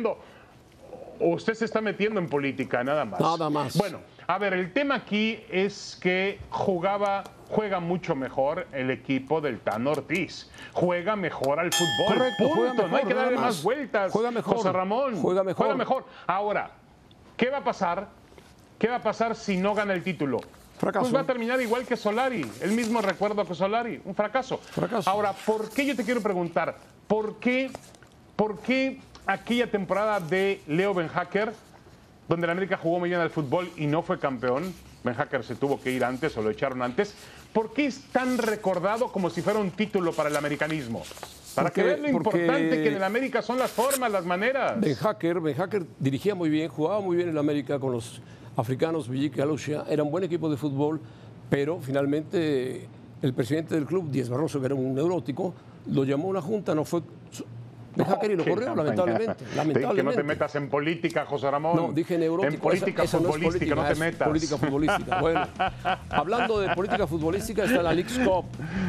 Usted 1.20 1.54
se 1.54 1.64
está 1.64 1.80
metiendo 1.80 2.18
en 2.18 2.28
política, 2.28 2.82
nada 2.82 3.04
más. 3.04 3.20
Nada 3.20 3.48
más. 3.48 3.76
Bueno, 3.76 4.00
a 4.26 4.38
ver, 4.38 4.54
el 4.54 4.72
tema 4.72 4.96
aquí 4.96 5.40
es 5.50 5.98
que 6.00 6.40
jugaba, 6.50 7.24
juega 7.48 7.80
mucho 7.80 8.14
mejor 8.14 8.66
el 8.72 8.90
equipo 8.90 9.40
del 9.40 9.60
Tan 9.60 9.86
Ortiz. 9.86 10.50
Juega 10.72 11.16
mejor 11.16 11.60
al 11.60 11.72
fútbol. 11.72 12.18
Correcto, 12.18 12.44
punto. 12.44 12.54
juega 12.54 12.88
no 12.88 12.96
hay 12.96 13.04
que 13.04 13.14
darle 13.14 13.38
más. 13.38 13.62
vueltas. 13.62 14.12
Juega 14.12 14.30
mejor. 14.30 14.56
José 14.56 14.72
Ramón. 14.72 15.16
Juega 15.20 15.44
mejor. 15.44 15.66
Juega 15.66 15.76
mejor. 15.76 16.04
Ahora, 16.26 16.70
¿qué 17.36 17.50
va 17.50 17.58
a 17.58 17.64
pasar? 17.64 18.08
¿Qué 18.78 18.88
va 18.88 18.96
a 18.96 19.02
pasar 19.02 19.36
si 19.36 19.56
no 19.56 19.74
gana 19.74 19.92
el 19.92 20.02
título? 20.02 20.40
Fracaso. 20.78 21.04
Pues 21.04 21.14
va 21.14 21.20
a 21.20 21.26
terminar 21.26 21.60
igual 21.60 21.86
que 21.86 21.96
Solari, 21.96 22.44
el 22.60 22.72
mismo 22.72 23.00
recuerdo 23.00 23.46
que 23.46 23.54
Solari, 23.54 24.02
un 24.04 24.16
fracaso. 24.16 24.58
Fracaso. 24.58 25.08
Ahora, 25.08 25.32
¿por 25.32 25.70
qué 25.70 25.86
yo 25.86 25.94
te 25.94 26.04
quiero 26.04 26.20
preguntar? 26.20 26.76
¿Por 27.06 27.38
qué, 27.38 27.70
por 28.34 28.58
qué 28.58 28.98
aquella 29.26 29.70
temporada 29.70 30.20
de 30.20 30.60
Leo 30.66 30.94
Benhacker, 30.94 31.52
donde 32.28 32.46
la 32.46 32.52
América 32.52 32.76
jugó 32.76 32.98
muy 33.00 33.08
bien 33.08 33.20
al 33.20 33.30
fútbol 33.30 33.70
y 33.76 33.86
no 33.86 34.02
fue 34.02 34.18
campeón, 34.18 34.72
Benhacker 35.04 35.44
se 35.44 35.54
tuvo 35.56 35.80
que 35.80 35.90
ir 35.90 36.04
antes 36.04 36.36
o 36.36 36.42
lo 36.42 36.50
echaron 36.50 36.82
antes, 36.82 37.14
¿por 37.52 37.72
qué 37.72 37.86
es 37.86 38.00
tan 38.12 38.38
recordado 38.38 39.10
como 39.12 39.30
si 39.30 39.42
fuera 39.42 39.58
un 39.58 39.70
título 39.70 40.12
para 40.12 40.28
el 40.28 40.36
americanismo? 40.36 41.02
Para 41.54 41.68
Porque- 41.68 41.82
que 41.82 41.86
vean 41.88 42.02
lo 42.02 42.08
importante 42.08 42.82
que 42.82 42.88
en 42.88 42.94
el 42.94 43.04
América 43.04 43.42
son 43.42 43.58
las 43.58 43.70
formas, 43.70 44.10
las 44.10 44.24
maneras. 44.24 44.80
Ben 44.80 44.94
Hacker, 44.94 45.40
Ben 45.40 45.54
Hacker 45.56 45.84
dirigía 45.98 46.34
muy 46.34 46.48
bien, 46.48 46.68
jugaba 46.68 47.00
muy 47.00 47.16
bien 47.16 47.28
en 47.28 47.36
América 47.38 47.78
con 47.78 47.92
los 47.92 48.22
africanos, 48.56 49.08
Villique 49.08 49.38
y 49.38 49.42
Alucia. 49.42 49.84
Era 49.88 50.02
un 50.02 50.10
buen 50.10 50.24
equipo 50.24 50.48
de 50.50 50.56
fútbol, 50.56 51.00
pero 51.50 51.78
finalmente 51.80 52.88
el 53.20 53.34
presidente 53.34 53.74
del 53.74 53.84
club, 53.84 54.10
Díaz 54.10 54.28
Barroso, 54.30 54.60
que 54.60 54.66
era 54.66 54.74
un 54.74 54.94
neurótico, 54.94 55.52
lo 55.86 56.04
llamó 56.04 56.28
a 56.28 56.30
una 56.30 56.40
junta, 56.40 56.74
no 56.74 56.84
fue. 56.84 57.02
Ben 57.94 58.06
Hacker 58.06 58.30
y 58.30 58.36
lo 58.36 58.44
corrió, 58.44 58.74
lamentablemente. 58.74 59.44
Que 59.94 60.02
no 60.02 60.12
te 60.12 60.22
metas 60.22 60.54
en 60.56 60.68
política, 60.68 61.26
José 61.26 61.50
Ramón. 61.50 61.76
No, 61.76 61.92
dije 61.92 62.16
neurótico. 62.18 62.54
En 62.54 62.60
política 62.60 63.02
esa- 63.04 63.18
esa 63.18 63.22
no 63.22 63.28
es 63.30 63.34
futbolística, 63.36 63.74
no, 63.74 63.82
política, 63.82 63.94
te 63.94 64.00
metas. 64.10 64.28
Política 64.28 64.56
futbolística. 64.58 65.20
Bueno, 65.20 65.46
hablando 66.10 66.58
de 66.60 66.74
política 66.74 67.06
futbolística, 67.06 67.64
está 67.64 67.82
la 67.82 67.92
League's 67.92 68.18
Cup. 68.18 68.44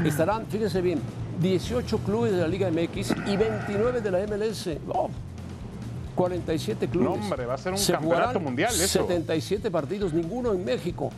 Estarán, 0.05 0.45
fíjense 0.47 0.81
bien, 0.81 0.99
18 1.41 1.97
clubes 1.99 2.31
de 2.31 2.37
la 2.39 2.47
Liga 2.47 2.69
MX 2.71 3.13
y 3.27 3.37
29 3.37 4.01
de 4.01 4.11
la 4.11 4.19
MLS. 4.25 4.69
Oh, 4.87 5.09
47 6.15 6.87
clubes. 6.87 7.09
No, 7.09 7.15
hombre, 7.15 7.45
va 7.45 7.55
a 7.55 7.57
ser 7.57 7.71
un 7.73 7.77
Se 7.77 7.93
campeonato 7.93 8.39
mundial 8.39 8.71
eso. 8.73 8.99
77 9.05 9.71
partidos, 9.71 10.13
ninguno 10.13 10.53
en 10.53 10.63
México. 10.63 11.09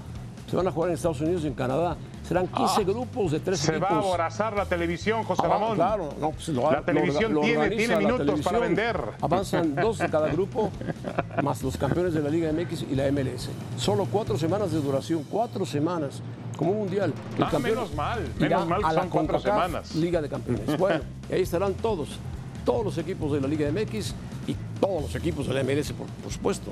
Se 0.49 0.55
van 0.55 0.67
a 0.67 0.71
jugar 0.71 0.89
en 0.89 0.95
Estados 0.95 1.21
Unidos 1.21 1.43
y 1.43 1.47
en 1.47 1.53
Canadá. 1.53 1.97
Serán 2.27 2.47
15 2.47 2.83
grupos 2.85 3.31
de 3.31 3.39
tres 3.39 3.61
Ah, 3.61 3.65
Se 3.65 3.71
equipos. 3.73 3.89
va 3.91 3.95
a 3.95 3.99
aborazar 3.99 4.55
la 4.55 4.65
televisión, 4.65 5.23
José 5.23 5.43
Ah, 5.45 5.49
Ramón. 5.49 5.75
Claro, 5.75 6.09
no, 6.19 6.31
pues 6.31 6.47
lo- 6.49 6.71
La 6.71 6.81
televisión 6.81 7.33
lo 7.33 7.41
tiene- 7.41 7.97
minutos 7.97 8.41
para 8.41 8.59
vender. 8.59 8.99
Avanzan 9.21 9.75
dos 9.75 9.99
de 9.99 10.09
cada 10.09 10.27
grupo, 10.29 10.71
más 11.43 11.61
los 11.61 11.77
campeones 11.77 12.13
de 12.15 12.21
la 12.21 12.29
Liga 12.29 12.51
MX 12.51 12.81
y 12.91 12.95
la 12.95 13.05
MLS. 13.11 13.49
Solo 13.77 14.05
cuatro 14.11 14.37
semanas 14.37 14.71
de 14.71 14.81
duración, 14.81 15.23
cuatro 15.29 15.65
semanas, 15.65 16.21
como 16.57 16.71
un 16.71 16.77
mundial. 16.79 17.13
El 17.37 17.43
Ah, 17.43 17.59
menos 17.59 17.93
mal, 17.93 18.27
menos 18.39 18.67
mal 18.67 18.79
que 18.81 18.85
a 18.87 18.93
la 18.93 19.01
son 19.01 19.09
cuatro 19.11 19.39
semanas. 19.39 19.95
Liga 19.95 20.21
de 20.21 20.29
Campeones. 20.29 20.65
Bueno, 20.79 21.01
y 21.29 21.33
ahí 21.33 21.41
estarán 21.43 21.73
todos, 21.75 22.17
todos 22.65 22.83
los 22.83 22.97
equipos 22.97 23.31
de 23.33 23.41
la 23.41 23.47
Liga 23.47 23.69
MX 23.71 24.15
y 24.47 24.55
todos 24.79 25.03
los 25.03 25.15
equipos 25.15 25.47
de 25.47 25.53
la 25.53 25.63
MLS, 25.63 25.93
por, 25.93 26.07
por 26.07 26.31
supuesto. 26.31 26.71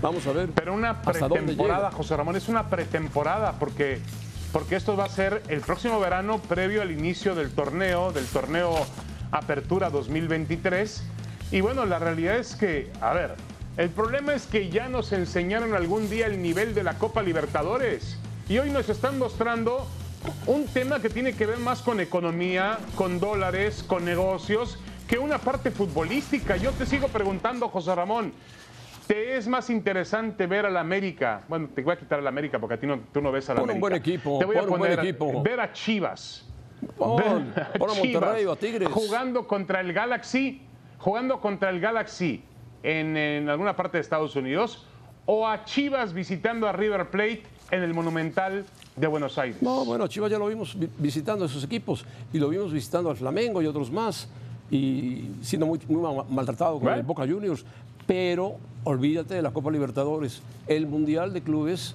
Vamos 0.00 0.26
a 0.26 0.32
ver. 0.32 0.48
Pero 0.54 0.74
una 0.74 1.00
pretemporada. 1.02 1.90
José 1.90 2.16
Ramón, 2.16 2.36
es 2.36 2.48
una 2.48 2.68
pretemporada 2.68 3.52
porque, 3.58 3.98
porque 4.56 4.76
esto 4.76 4.96
va 4.96 5.04
a 5.04 5.08
ser 5.10 5.42
el 5.48 5.60
próximo 5.60 6.00
verano 6.00 6.38
previo 6.38 6.80
al 6.80 6.90
inicio 6.90 7.34
del 7.34 7.50
torneo, 7.50 8.10
del 8.10 8.24
torneo 8.24 8.74
Apertura 9.30 9.90
2023. 9.90 11.02
Y 11.50 11.60
bueno, 11.60 11.84
la 11.84 11.98
realidad 11.98 12.38
es 12.38 12.56
que, 12.56 12.90
a 13.02 13.12
ver, 13.12 13.34
el 13.76 13.90
problema 13.90 14.32
es 14.32 14.46
que 14.46 14.70
ya 14.70 14.88
nos 14.88 15.12
enseñaron 15.12 15.74
algún 15.74 16.08
día 16.08 16.26
el 16.26 16.40
nivel 16.40 16.74
de 16.74 16.84
la 16.84 16.94
Copa 16.94 17.22
Libertadores. 17.22 18.16
Y 18.48 18.56
hoy 18.56 18.70
nos 18.70 18.88
están 18.88 19.18
mostrando 19.18 19.86
un 20.46 20.64
tema 20.68 21.02
que 21.02 21.10
tiene 21.10 21.34
que 21.34 21.44
ver 21.44 21.58
más 21.58 21.82
con 21.82 22.00
economía, 22.00 22.78
con 22.94 23.20
dólares, 23.20 23.84
con 23.86 24.06
negocios, 24.06 24.78
que 25.06 25.18
una 25.18 25.36
parte 25.36 25.70
futbolística. 25.70 26.56
Yo 26.56 26.72
te 26.72 26.86
sigo 26.86 27.08
preguntando, 27.08 27.68
José 27.68 27.94
Ramón, 27.94 28.32
¿Te 29.06 29.36
es 29.36 29.46
más 29.46 29.70
interesante 29.70 30.46
ver 30.46 30.66
a 30.66 30.70
la 30.70 30.80
América? 30.80 31.42
Bueno, 31.48 31.68
te 31.74 31.82
voy 31.82 31.92
a 31.94 31.96
quitar 31.96 32.18
a 32.18 32.22
la 32.22 32.28
América 32.30 32.58
porque 32.58 32.74
a 32.74 32.80
ti 32.80 32.86
no, 32.86 32.98
tú 33.12 33.20
no 33.20 33.30
ves 33.30 33.48
a 33.50 33.54
la 33.54 33.60
Pon 33.60 33.64
un 33.64 33.70
América. 33.76 33.80
buen 33.80 33.94
equipo, 33.94 34.38
Te 34.38 34.44
voy 34.44 34.56
a 34.56 34.62
un 34.62 34.68
poner 34.68 34.98
equipo. 34.98 35.42
ver 35.42 35.60
a 35.60 35.72
Chivas. 35.72 36.44
Ver 36.80 36.88
pon 37.78 37.90
a 37.90 37.94
Monterrey 37.94 38.44
o 38.44 38.52
a 38.52 38.56
Tigres. 38.56 38.88
Jugando 38.90 39.46
contra 39.46 39.80
el 39.80 39.92
Galaxy, 39.92 40.60
jugando 40.98 41.40
contra 41.40 41.70
el 41.70 41.80
Galaxy 41.80 42.42
en, 42.82 43.16
en 43.16 43.48
alguna 43.48 43.76
parte 43.76 43.96
de 43.98 44.02
Estados 44.02 44.34
Unidos, 44.36 44.84
o 45.24 45.46
a 45.48 45.64
Chivas 45.64 46.12
visitando 46.12 46.68
a 46.68 46.72
River 46.72 47.08
Plate 47.10 47.42
en 47.70 47.82
el 47.82 47.94
Monumental 47.94 48.64
de 48.96 49.06
Buenos 49.06 49.38
Aires. 49.38 49.62
No, 49.62 49.84
bueno, 49.84 50.06
Chivas 50.08 50.30
ya 50.30 50.38
lo 50.38 50.46
vimos 50.48 50.78
vi- 50.78 50.88
visitando 50.98 51.44
esos 51.44 51.62
equipos 51.64 52.04
y 52.32 52.38
lo 52.38 52.48
vimos 52.48 52.72
visitando 52.72 53.10
al 53.10 53.16
Flamengo 53.16 53.62
y 53.62 53.66
otros 53.66 53.90
más 53.90 54.28
y 54.70 55.30
siendo 55.42 55.66
muy, 55.66 55.80
muy 55.88 56.02
ma- 56.02 56.24
maltratado 56.28 56.80
con 56.80 56.92
el 56.92 57.02
Boca 57.02 57.22
Juniors. 57.26 57.64
Pero 58.06 58.56
olvídate 58.84 59.34
de 59.34 59.42
la 59.42 59.50
Copa 59.50 59.70
Libertadores. 59.70 60.42
El 60.66 60.86
Mundial 60.86 61.32
de 61.32 61.42
Clubes 61.42 61.94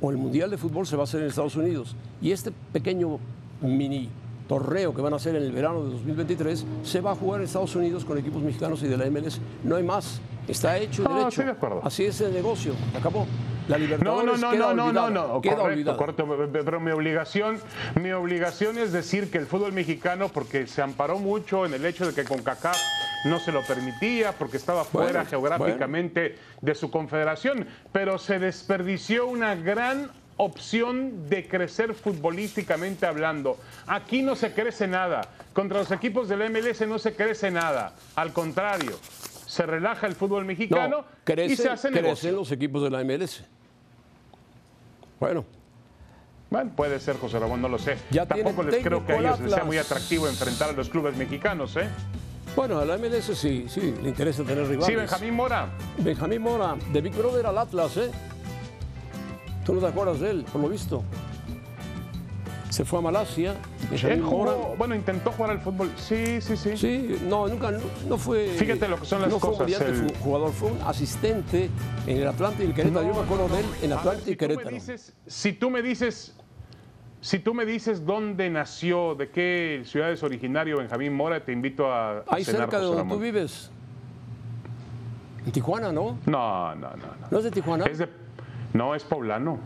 o 0.00 0.10
el 0.10 0.16
Mundial 0.16 0.50
de 0.50 0.56
Fútbol 0.56 0.86
se 0.86 0.96
va 0.96 1.02
a 1.02 1.04
hacer 1.04 1.20
en 1.22 1.28
Estados 1.28 1.56
Unidos. 1.56 1.94
Y 2.22 2.32
este 2.32 2.52
pequeño 2.72 3.18
mini 3.60 4.08
torneo 4.48 4.94
que 4.94 5.02
van 5.02 5.12
a 5.12 5.16
hacer 5.16 5.36
en 5.36 5.42
el 5.42 5.52
verano 5.52 5.84
de 5.84 5.90
2023 5.92 6.64
se 6.82 7.00
va 7.00 7.12
a 7.12 7.14
jugar 7.14 7.40
en 7.40 7.46
Estados 7.46 7.74
Unidos 7.76 8.04
con 8.04 8.18
equipos 8.18 8.42
mexicanos 8.42 8.82
y 8.82 8.88
de 8.88 8.96
la 8.96 9.06
MLS. 9.10 9.40
No 9.62 9.76
hay 9.76 9.82
más. 9.82 10.20
Está 10.48 10.78
hecho 10.78 11.02
y 11.02 11.04
No, 11.04 11.10
derecho. 11.10 11.28
estoy 11.28 11.44
de 11.44 11.50
acuerdo. 11.52 11.80
Así 11.84 12.04
es 12.04 12.20
el 12.20 12.32
negocio. 12.32 12.72
Acabó. 12.98 13.26
La 13.68 13.78
No, 13.78 14.24
no, 14.24 14.36
no, 14.36 14.50
queda 14.50 14.58
no, 14.58 14.74
no, 14.74 14.74
no, 14.74 14.84
olvidada, 15.04 15.10
no, 15.10 15.40
queda 15.40 15.56
correcto, 15.56 15.64
olvidada. 15.92 15.96
correcto, 15.96 16.26
pero 16.64 16.80
mi 16.80 16.90
obligación, 16.90 17.58
mi 18.02 18.10
obligación 18.10 18.78
es 18.78 18.90
decir 18.90 19.30
que 19.30 19.38
el 19.38 19.46
fútbol 19.46 19.72
mexicano, 19.72 20.28
porque 20.28 20.66
se 20.66 20.82
amparó 20.82 21.20
mucho 21.20 21.64
en 21.66 21.74
el 21.74 21.84
hecho 21.86 22.04
de 22.04 22.12
que 22.12 22.24
CONCACAF 22.24 22.76
no 23.24 23.38
se 23.38 23.52
lo 23.52 23.62
permitía 23.62 24.32
porque 24.32 24.56
estaba 24.56 24.84
fuera 24.84 25.20
Bueno, 25.24 25.30
geográficamente 25.30 26.36
de 26.60 26.74
su 26.74 26.90
confederación, 26.90 27.66
pero 27.92 28.18
se 28.18 28.38
desperdició 28.38 29.26
una 29.26 29.54
gran 29.54 30.10
opción 30.36 31.28
de 31.28 31.46
crecer 31.46 31.94
futbolísticamente 31.94 33.06
hablando. 33.06 33.58
Aquí 33.86 34.22
no 34.22 34.34
se 34.36 34.52
crece 34.54 34.86
nada. 34.86 35.20
Contra 35.52 35.78
los 35.80 35.90
equipos 35.90 36.28
del 36.28 36.50
MLS 36.50 36.86
no 36.88 36.98
se 36.98 37.14
crece 37.14 37.50
nada. 37.50 37.94
Al 38.16 38.32
contrario, 38.32 38.98
se 39.46 39.66
relaja 39.66 40.06
el 40.06 40.14
fútbol 40.14 40.44
mexicano 40.46 40.88
No, 41.00 41.04
crece, 41.24 41.52
y 41.52 41.56
se 41.56 41.68
hace 41.68 41.88
crecen 41.88 42.04
negocio. 42.04 42.32
los 42.32 42.52
equipos 42.52 42.82
de 42.82 42.90
la 42.90 43.04
MLS. 43.04 43.42
Bueno, 45.18 45.44
Bueno, 46.48 46.72
puede 46.74 46.98
ser, 47.00 47.16
José 47.18 47.38
Ramón, 47.38 47.60
no 47.60 47.68
lo 47.68 47.78
sé. 47.78 47.98
Ya 48.10 48.24
Tampoco 48.26 48.62
les 48.62 48.82
creo 48.82 49.04
que 49.04 49.12
a 49.12 49.18
ellos 49.18 49.40
les 49.40 49.52
sea 49.52 49.64
muy 49.64 49.76
atractivo 49.76 50.26
enfrentar 50.26 50.70
a 50.70 50.72
los 50.72 50.88
clubes 50.88 51.16
mexicanos, 51.16 51.76
¿eh? 51.76 51.88
Bueno, 52.56 52.78
a 52.78 52.84
la 52.84 52.98
MLS 52.98 53.34
sí, 53.36 53.66
sí, 53.68 53.94
le 54.02 54.08
interesa 54.08 54.42
tener 54.44 54.66
rivales. 54.66 54.86
Sí, 54.86 54.94
Benjamín 54.94 55.34
Mora. 55.34 55.68
Benjamín 55.98 56.42
Mora, 56.42 56.76
de 56.92 57.00
Big 57.00 57.14
Brother 57.14 57.46
al 57.46 57.58
Atlas, 57.58 57.96
¿eh? 57.96 58.10
Tú 59.64 59.74
no 59.74 59.80
te 59.80 59.86
acuerdas 59.86 60.20
de 60.20 60.30
él, 60.30 60.44
por 60.50 60.60
lo 60.60 60.68
visto. 60.68 61.02
Se 62.70 62.84
fue 62.84 63.00
a 63.00 63.02
Malasia. 63.02 63.56
Él 64.04 64.22
jugó, 64.22 64.74
bueno, 64.78 64.94
intentó 64.94 65.32
jugar 65.32 65.50
al 65.50 65.60
fútbol. 65.60 65.90
Sí, 65.96 66.40
sí, 66.40 66.56
sí. 66.56 66.76
Sí, 66.76 67.16
no, 67.26 67.48
nunca, 67.48 67.72
no, 67.72 67.80
no 68.08 68.16
fue. 68.16 68.46
Fíjate 68.56 68.86
lo 68.86 68.96
que 68.98 69.06
son 69.06 69.22
las 69.22 69.30
no 69.30 69.40
cosas, 69.40 69.72
Fue 69.76 69.90
un 69.90 70.04
el- 70.08 70.16
jugador, 70.18 70.52
fue 70.52 70.70
un 70.70 70.78
asistente 70.82 71.68
en 72.06 72.16
el 72.18 72.28
Atlante 72.28 72.62
y 72.62 72.66
el 72.68 72.74
Querétaro. 72.74 73.06
Yo 73.08 73.14
me 73.14 73.20
acuerdo 73.22 73.48
de 73.48 73.60
él 73.60 73.66
en 73.82 73.90
ver, 73.90 73.98
Atlante 73.98 74.22
si 74.24 74.30
y 74.30 74.36
tú 74.36 74.42
me 74.44 74.48
Querétaro. 74.48 74.70
dices- 74.76 75.12
si 75.26 75.52
tú 75.52 75.70
me 75.70 75.82
dices, 75.82 76.34
si 77.20 77.38
tú 77.38 77.52
me 77.54 77.66
dices 77.66 78.04
dónde 78.06 78.48
nació, 78.50 79.14
de 79.14 79.30
qué 79.30 79.82
ciudad 79.84 80.10
es 80.10 80.22
originario 80.22 80.78
Benjamín 80.78 81.14
Mora, 81.14 81.44
te 81.44 81.52
invito 81.52 81.92
a, 81.92 82.24
Ahí 82.28 82.44
cenar, 82.44 82.62
cerca 82.62 82.78
de 82.78 82.84
donde 82.86 83.14
tú 83.14 83.20
vives. 83.20 83.70
En 85.44 85.52
Tijuana, 85.52 85.90
¿no? 85.92 86.18
No, 86.26 86.74
no, 86.74 86.90
no, 86.90 86.96
no. 86.96 87.26
¿No 87.30 87.38
es 87.38 87.44
de 87.44 87.50
Tijuana? 87.50 87.84
Es 87.86 87.98
de, 87.98 88.08
no, 88.74 88.94
es 88.94 89.04
poblano. 89.04 89.58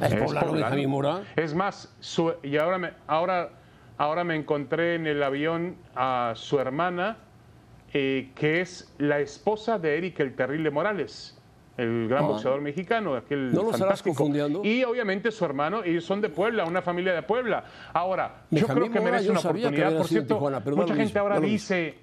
¿Es 0.00 0.14
poblano 0.16 0.52
Benjamín 0.52 0.90
Mora? 0.90 1.22
Es 1.36 1.54
más, 1.54 1.92
su- 2.00 2.34
y 2.42 2.56
ahora 2.56 2.78
me, 2.78 2.90
ahora, 3.06 3.50
ahora 3.98 4.24
me 4.24 4.34
encontré 4.34 4.96
en 4.96 5.06
el 5.06 5.22
avión 5.22 5.76
a 5.94 6.32
su 6.34 6.58
hermana, 6.58 7.18
eh, 7.94 8.30
que 8.34 8.60
es 8.60 8.92
la 8.98 9.20
esposa 9.20 9.78
de 9.78 9.98
Eric 9.98 10.18
el 10.20 10.34
Terrible 10.34 10.70
Morales, 10.70 11.38
el 11.82 12.08
gran 12.08 12.24
Ah. 12.24 12.28
boxeador 12.28 12.60
mexicano, 12.60 13.14
aquel 13.14 13.46
¿No 13.52 13.62
lo 13.62 13.70
estarás 13.70 13.80
fantástico. 13.80 14.14
confundiendo? 14.16 14.64
Y 14.64 14.84
obviamente 14.84 15.30
su 15.30 15.44
hermano, 15.44 15.82
ellos 15.84 16.04
son 16.04 16.20
de 16.20 16.28
Puebla, 16.28 16.64
una 16.64 16.80
familia 16.82 17.12
de 17.12 17.22
Puebla. 17.22 17.64
Ahora, 17.92 18.42
yo 18.50 18.60
Benjamín 18.60 18.74
creo 18.82 18.92
que 18.92 18.98
Mora, 19.00 19.10
merece 19.12 19.26
yo 19.26 19.30
una 19.32 19.40
oportunidad. 19.40 19.96
Por 19.96 20.06
cierto, 20.06 20.34
Tijuana, 20.34 20.60
mucha 20.64 20.94
gente 20.94 21.18
ahora 21.18 21.40
dice, 21.40 21.94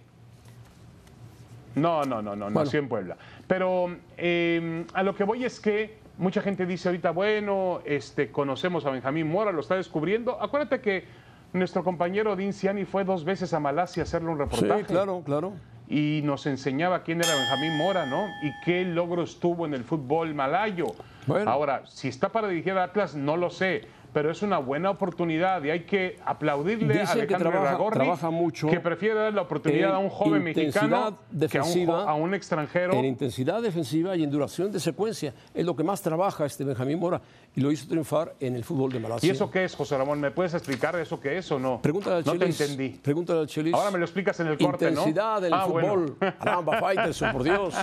no, 1.75 2.03
no, 2.03 2.21
no, 2.21 2.35
no, 2.35 2.45
Bueno. 2.45 2.59
nació 2.61 2.79
en 2.79 2.89
Puebla. 2.89 3.17
Pero 3.47 3.95
eh, 4.17 4.85
a 4.93 5.03
lo 5.03 5.15
que 5.15 5.23
voy 5.23 5.45
es 5.45 5.59
que 5.59 5.97
mucha 6.17 6.41
gente 6.41 6.65
dice 6.65 6.89
ahorita, 6.89 7.11
bueno, 7.11 7.79
este, 7.85 8.31
conocemos 8.31 8.85
a 8.85 8.89
Benjamín 8.91 9.27
Mora, 9.29 9.51
lo 9.51 9.61
está 9.61 9.75
descubriendo. 9.75 10.41
Acuérdate 10.41 10.81
que 10.81 11.05
nuestro 11.53 11.83
compañero 11.83 12.35
Dean 12.35 12.53
Ciani 12.53 12.85
fue 12.85 13.03
dos 13.05 13.23
veces 13.23 13.53
a 13.53 13.59
Malasia 13.59 14.03
a 14.03 14.05
hacerle 14.05 14.29
un 14.29 14.37
Sí, 14.37 14.43
reportaje. 14.43 14.83
claro, 14.83 15.21
claro. 15.25 15.53
Y 15.89 16.21
nos 16.23 16.45
enseñaba 16.45 17.01
quién 17.01 17.19
era 17.19 17.33
Benjamín 17.35 17.75
Mora, 17.77 18.05
¿no? 18.05 18.27
Y 18.43 18.51
qué 18.63 18.85
logros 18.85 19.39
tuvo 19.39 19.65
en 19.65 19.73
el 19.73 19.83
fútbol 19.83 20.35
malayo. 20.35 20.87
Bueno. 21.25 21.49
Ahora, 21.49 21.81
si 21.87 22.07
está 22.07 22.29
para 22.29 22.47
dirigir 22.47 22.73
a 22.73 22.83
Atlas, 22.83 23.15
no 23.15 23.37
lo 23.37 23.49
sé. 23.49 23.87
Pero 24.11 24.31
es 24.31 24.41
una 24.41 24.57
buena 24.57 24.89
oportunidad 24.89 25.63
y 25.63 25.69
hay 25.69 25.81
que 25.81 26.17
aplaudirle 26.25 26.95
a 26.97 27.01
Dicen 27.01 27.27
que 27.27 27.35
Alejandro 27.35 27.51
trabaja- 27.51 27.89
trabaja 27.91 28.29
mucho 28.31 28.67
que 28.67 28.79
prefiere 28.79 29.13
dar 29.15 29.33
la 29.33 29.43
oportunidad 29.43 29.89
en 29.91 29.95
a 29.95 29.99
un 29.99 30.09
joven 30.09 30.43
mexicano 30.43 30.89
que 30.89 30.95
a 30.95 31.07
un, 31.09 31.15
defensiva, 31.29 32.03
jo- 32.03 32.09
a 32.09 32.13
un 32.15 32.33
extranjero. 32.33 32.93
En 32.93 33.05
intensidad 33.05 33.61
defensiva 33.61 34.15
y 34.15 34.23
en 34.23 34.31
duración 34.31 34.71
de 34.71 34.79
secuencia. 34.79 35.33
Es 35.53 35.63
lo 35.65 35.75
que 35.75 35.83
más 35.83 36.01
trabaja 36.01 36.45
este 36.45 36.63
Benjamín 36.63 36.99
Mora 36.99 37.21
y 37.55 37.61
lo 37.61 37.71
hizo 37.71 37.87
triunfar 37.87 38.33
en 38.39 38.55
el 38.55 38.63
fútbol 38.63 38.91
de 38.91 38.99
Malasia. 38.99 39.27
¿Y 39.27 39.31
eso 39.31 39.51
qué 39.51 39.63
es, 39.65 39.75
José 39.75 39.95
Ramón? 39.97 40.19
¿Me 40.19 40.31
puedes 40.31 40.53
explicar 40.55 40.95
eso 40.95 41.19
qué 41.19 41.37
es 41.37 41.51
o 41.51 41.59
no? 41.59 41.79
Pregúntale 41.81 42.15
al 42.17 42.25
No 42.25 42.31
te 42.33 42.39
Chelis. 42.39 42.61
entendí. 42.61 42.89
Pregúntale 43.01 43.39
al 43.41 43.47
Chelis. 43.47 43.73
Ahora 43.75 43.91
me 43.91 43.99
lo 43.99 44.05
explicas 44.05 44.39
en 44.39 44.47
el 44.47 44.57
corte, 44.57 44.85
¿no? 44.85 44.91
Intensidad 45.01 45.41
del 45.41 45.53
Ah, 45.53 45.65
bueno. 45.67 45.87
fútbol. 45.93 46.17
Caramba, 46.39 46.79
Faitelson, 46.79 47.31
por 47.31 47.43
Dios. 47.43 47.75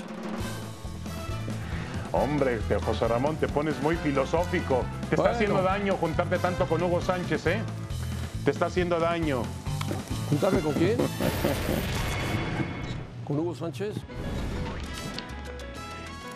Hombre, 2.18 2.58
José 2.82 3.08
Ramón, 3.08 3.36
te 3.36 3.46
pones 3.46 3.78
muy 3.82 3.94
filosófico. 3.96 4.82
Te 5.10 5.16
está 5.16 5.32
haciendo 5.32 5.60
daño 5.60 5.98
juntarte 5.98 6.38
tanto 6.38 6.66
con 6.66 6.82
Hugo 6.82 7.02
Sánchez, 7.02 7.46
¿eh? 7.46 7.60
Te 8.42 8.52
está 8.52 8.66
haciendo 8.66 8.98
daño. 8.98 9.42
¿Juntarme 10.30 10.60
con 10.60 10.72
quién? 10.72 10.96
¿Con 13.24 13.38
Hugo 13.38 13.54
Sánchez? 13.54 13.96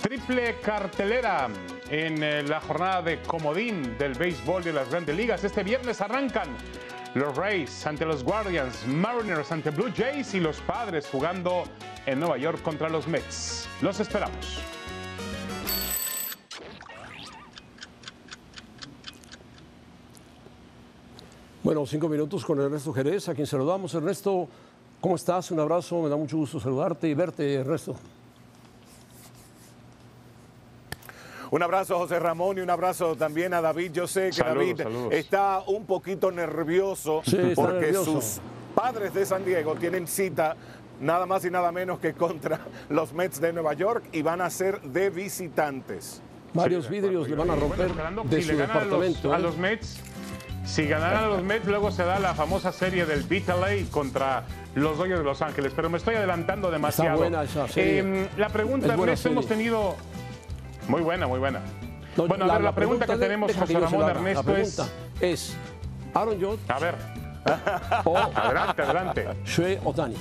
Triple 0.03 0.61
cartelera 0.61 1.49
en 1.89 2.23
eh, 2.23 2.43
la 2.43 2.61
jornada 2.61 3.01
de 3.01 3.23
comodín 3.23 3.97
del 3.97 4.13
béisbol 4.13 4.63
de 4.63 4.75
las 4.75 4.91
grandes 4.91 5.17
ligas. 5.17 5.43
Este 5.45 5.63
viernes 5.63 6.03
arrancan 6.03 6.49
los 7.15 7.35
Rays 7.39 7.87
ante 7.87 8.05
los 8.05 8.23
Guardians, 8.23 8.87
Mariners 8.87 9.51
ante 9.51 9.71
Blue 9.71 9.91
Jays 9.97 10.35
y 10.35 10.41
los 10.41 10.61
Padres 10.61 11.09
jugando 11.11 11.65
en 12.05 12.21
Nueva 12.21 12.37
York 12.37 12.61
contra 12.61 12.91
los 12.91 13.09
Mets. 13.09 13.67
Los 13.81 13.99
esperamos. 13.99 14.61
Bueno, 21.71 21.87
cinco 21.87 22.09
minutos 22.09 22.45
con 22.45 22.59
Ernesto 22.61 22.93
Jerez, 22.93 23.29
a 23.29 23.33
quien 23.37 23.47
saludamos. 23.47 23.95
Ernesto, 23.95 24.49
¿cómo 25.01 25.15
estás? 25.15 25.53
Un 25.53 25.61
abrazo, 25.61 26.03
me 26.03 26.09
da 26.09 26.17
mucho 26.17 26.37
gusto 26.37 26.59
saludarte 26.59 27.07
y 27.07 27.15
verte, 27.15 27.55
Ernesto. 27.55 27.95
Un 31.53 31.63
abrazo 31.63 31.95
a 31.95 31.99
José 31.99 32.19
Ramón 32.19 32.59
y 32.59 32.61
un 32.63 32.71
abrazo 32.71 33.15
también 33.15 33.55
a 33.55 33.61
David. 33.61 33.93
Yo 33.93 34.09
sé 34.09 34.31
que 34.31 34.33
Saludos, 34.33 34.57
David 34.57 34.83
saludos. 34.83 35.13
está 35.13 35.63
un 35.69 35.87
poquito 35.87 36.33
nervioso 36.33 37.23
Sí, 37.25 37.37
porque 37.55 37.75
nervioso. 37.83 38.21
sus 38.21 38.41
padres 38.75 39.15
de 39.15 39.25
San 39.25 39.45
Diego 39.45 39.77
tienen 39.77 40.09
cita 40.09 40.57
nada 41.01 41.25
más 41.25 41.45
y 41.45 41.51
nada 41.53 41.71
menos 41.71 42.01
que 42.01 42.15
contra 42.15 42.59
los 42.89 43.13
Mets 43.13 43.41
de 43.41 43.53
Nueva 43.53 43.75
York 43.75 44.07
y 44.11 44.23
van 44.23 44.41
a 44.41 44.51
ser 44.51 44.81
de 44.83 45.09
visitantes. 45.11 46.21
Varios 46.53 46.87
Sí, 46.87 46.91
vidrios 46.95 47.29
le 47.29 47.37
van 47.37 47.49
a 47.49 47.55
Bueno, 47.55 47.69
romper 47.69 47.91
Fernando, 47.91 48.25
de 48.25 48.37
si 48.43 48.49
su 48.49 48.53
le 48.55 48.59
ganan 48.59 48.77
a 48.77 48.81
los- 48.81 48.85
departamento. 48.91 49.33
A 49.33 49.39
¿eh? 49.39 49.41
los, 49.43 49.57
Mets, 49.57 50.01
si 50.65 50.87
ganaran 50.87 51.29
los 51.31 51.43
Mets, 51.43 51.67
luego 51.67 51.91
se 51.91 52.05
da 52.05 52.19
la 52.19 52.35
famosa 52.35 52.73
serie 52.73 53.07
del 53.07 53.23
Beat 53.25 53.49
LA 53.49 53.91
contra 53.91 54.45
los 54.75 54.99
Dodgers 54.99 55.19
de 55.19 55.25
Los 55.25 55.43
Ángeles. 55.43 55.73
Pero 55.75 55.91
me 55.91 55.99
estoy 55.99 56.15
adelantando 56.15 56.71
demasiado. 56.71 57.19
buena 57.19 57.43
esa 57.43 57.67
serie. 57.69 58.01
Eh, 58.01 58.29
la 58.37 58.49
pregunta, 58.49 58.93
Ernesto, 58.93 59.29
hemos 59.29 59.47
tenido. 59.47 59.97
Muy 60.89 61.03
buena, 61.03 61.27
muy 61.27 61.39
buena. 61.39 61.61
No, 62.17 62.27
bueno, 62.27 62.45
a 62.45 62.55
ver, 62.55 62.63
la, 62.63 62.75
pregunta, 62.75 63.07
que 63.07 63.13
de- 63.13 63.19
tenemos, 63.19 63.55
José 63.55 63.73
que 63.75 63.81
Ramón 63.81 64.01
la 64.01 64.07
haga. 64.07 64.19
Ernesto, 64.19 64.53
La 64.53 64.59
es. 64.59 64.75
pregunta 64.75 64.93
es, 65.21 65.57
Aaron 66.13 66.41
Judge 66.41 66.61
A 66.69 66.79
ver, 66.79 66.95
o 68.05 68.19
adelante, 68.19 68.83
adelante. 68.83 69.29
Shohei 69.45 69.79
Otani. 69.85 70.17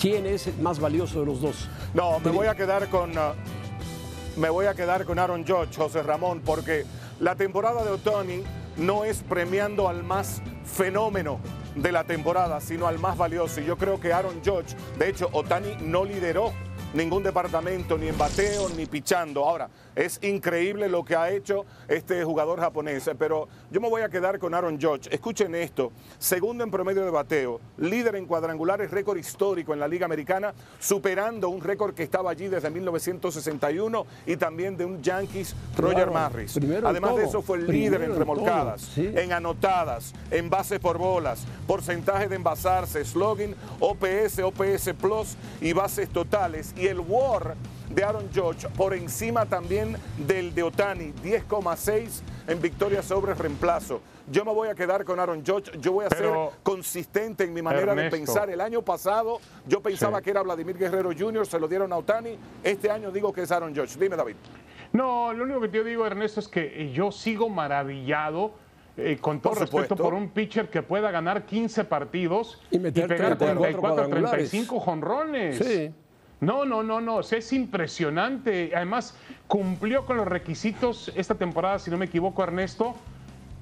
¿Quién 0.00 0.26
es 0.26 0.48
el 0.48 0.58
más 0.58 0.78
valioso 0.80 1.20
de 1.20 1.26
los 1.26 1.40
dos? 1.40 1.68
No, 1.94 2.18
me 2.20 2.30
voy 2.30 2.46
a 2.48 2.54
quedar 2.54 2.88
con 2.88 3.16
uh, 3.16 3.32
me 4.36 4.50
voy 4.50 4.66
a 4.66 4.74
quedar 4.74 5.04
con 5.04 5.18
Aaron 5.18 5.46
Judge, 5.46 5.76
José 5.76 6.02
Ramón, 6.02 6.42
porque 6.44 6.84
la 7.20 7.36
temporada 7.36 7.84
de 7.84 7.90
Otani 7.90 8.42
no 8.76 9.04
es 9.04 9.22
premiando 9.22 9.88
al 9.88 10.02
más 10.04 10.42
fenómeno 10.64 11.40
de 11.74 11.92
la 11.92 12.04
temporada, 12.04 12.60
sino 12.60 12.86
al 12.86 12.98
más 12.98 13.16
valioso. 13.16 13.60
Y 13.60 13.64
yo 13.64 13.76
creo 13.76 14.00
que 14.00 14.12
Aaron 14.12 14.40
Judge, 14.44 14.76
de 14.98 15.08
hecho, 15.08 15.28
Otani 15.32 15.76
no 15.80 16.04
lideró 16.04 16.52
ningún 16.94 17.22
departamento, 17.22 17.98
ni 17.98 18.08
en 18.08 18.16
bateo, 18.16 18.68
ni 18.70 18.86
pichando. 18.86 19.44
Ahora, 19.44 19.68
es 19.94 20.18
increíble 20.22 20.88
lo 20.88 21.04
que 21.04 21.16
ha 21.16 21.30
hecho 21.30 21.64
este 21.88 22.24
jugador 22.24 22.60
japonés, 22.60 23.10
pero 23.18 23.48
yo 23.70 23.80
me 23.80 23.88
voy 23.88 24.02
a 24.02 24.08
quedar 24.08 24.38
con 24.38 24.54
Aaron 24.54 24.80
Judge. 24.80 25.08
Escuchen 25.10 25.54
esto, 25.54 25.92
segundo 26.18 26.64
en 26.64 26.70
promedio 26.70 27.04
de 27.04 27.10
bateo, 27.10 27.60
líder 27.78 28.16
en 28.16 28.26
cuadrangulares, 28.26 28.90
récord 28.90 29.18
histórico 29.18 29.72
en 29.72 29.80
la 29.80 29.88
Liga 29.88 30.06
Americana, 30.06 30.54
superando 30.78 31.48
un 31.48 31.60
récord 31.60 31.94
que 31.94 32.02
estaba 32.02 32.30
allí 32.30 32.48
desde 32.48 32.70
1961 32.70 34.06
y 34.26 34.36
también 34.36 34.76
de 34.76 34.84
un 34.84 35.02
Yankees 35.02 35.54
Roger 35.76 36.08
Claro, 36.08 36.12
Maris. 36.12 36.58
Además 36.84 37.16
de 37.16 37.24
eso 37.24 37.42
fue 37.42 37.58
el 37.58 37.66
líder 37.66 38.02
en 38.02 38.12
en 38.12 38.18
remolcadas, 38.18 38.82
todo, 38.82 38.94
sí. 38.94 39.12
en 39.14 39.32
anotadas, 39.32 40.12
en 40.30 40.50
bases 40.50 40.78
por 40.78 40.98
bolas, 40.98 41.44
porcentaje 41.66 42.28
de 42.28 42.36
envasarse, 42.36 43.04
slogan, 43.04 43.54
OPS, 43.80 44.40
OPS 44.40 44.92
Plus 45.00 45.36
y 45.60 45.72
bases 45.72 46.08
totales. 46.08 46.74
Y 46.76 46.83
el 46.86 47.00
WAR 47.00 47.54
de 47.90 48.02
Aaron 48.04 48.28
Judge 48.34 48.66
por 48.76 48.94
encima 48.94 49.46
también 49.46 49.96
del 50.26 50.54
de 50.54 50.62
Otani, 50.62 51.12
10,6 51.22 52.22
en 52.48 52.60
victoria 52.60 53.02
sobre 53.02 53.34
reemplazo. 53.34 54.00
Yo 54.30 54.44
me 54.44 54.52
voy 54.54 54.68
a 54.68 54.74
quedar 54.74 55.04
con 55.04 55.20
Aaron 55.20 55.44
Judge, 55.44 55.70
yo 55.80 55.92
voy 55.92 56.06
a 56.06 56.08
Pero, 56.08 56.50
ser 56.50 56.58
consistente 56.62 57.44
en 57.44 57.52
mi 57.52 57.60
manera 57.60 57.94
de 57.94 58.08
pensar. 58.10 58.48
El 58.50 58.60
año 58.60 58.80
pasado 58.82 59.38
yo 59.66 59.80
pensaba 59.82 60.18
Sí. 60.18 60.24
que 60.24 60.30
era 60.30 60.42
Vladimir 60.42 60.78
Guerrero 60.78 61.10
Jr., 61.16 61.46
se 61.46 61.58
lo 61.58 61.68
dieron 61.68 61.92
a 61.92 61.98
Otani. 61.98 62.38
Este 62.62 62.90
año 62.90 63.10
digo 63.10 63.32
que 63.32 63.42
es 63.42 63.52
Aaron 63.52 63.74
Judge. 63.74 63.98
Dime, 63.98 64.16
David. 64.16 64.36
No, 64.92 65.32
lo 65.32 65.44
único 65.44 65.60
que 65.60 65.68
te 65.68 65.84
digo, 65.84 66.06
Ernesto, 66.06 66.40
es 66.40 66.48
que 66.48 66.90
yo 66.92 67.12
sigo 67.12 67.48
maravillado 67.50 68.52
eh, 68.96 69.18
con 69.20 69.40
todo 69.40 69.54
Por 69.54 69.62
respeto, 69.62 69.82
supuesto. 69.82 70.02
por 70.04 70.14
un 70.14 70.28
pitcher 70.30 70.70
que 70.70 70.80
pueda 70.82 71.10
ganar 71.10 71.44
15 71.44 71.82
partidos 71.84 72.62
Y 72.70 72.76
y, 72.76 72.78
meter 72.78 73.08
pegar 73.08 73.36
34 73.36 73.60
34, 73.60 73.80
cuadrangulares. 73.80 74.50
35 74.50 74.80
jonrones. 74.80 75.58
Sí. 75.58 75.92
No, 76.44 76.64
no, 76.64 76.82
no, 76.82 77.00
no, 77.00 77.16
o 77.16 77.22
sea, 77.22 77.38
es 77.38 77.52
impresionante. 77.52 78.72
Además, 78.74 79.16
cumplió 79.48 80.04
con 80.04 80.16
los 80.16 80.26
requisitos 80.26 81.12
esta 81.16 81.34
temporada, 81.34 81.78
si 81.78 81.90
no 81.90 81.96
me 81.96 82.06
equivoco, 82.06 82.42
Ernesto, 82.42 82.94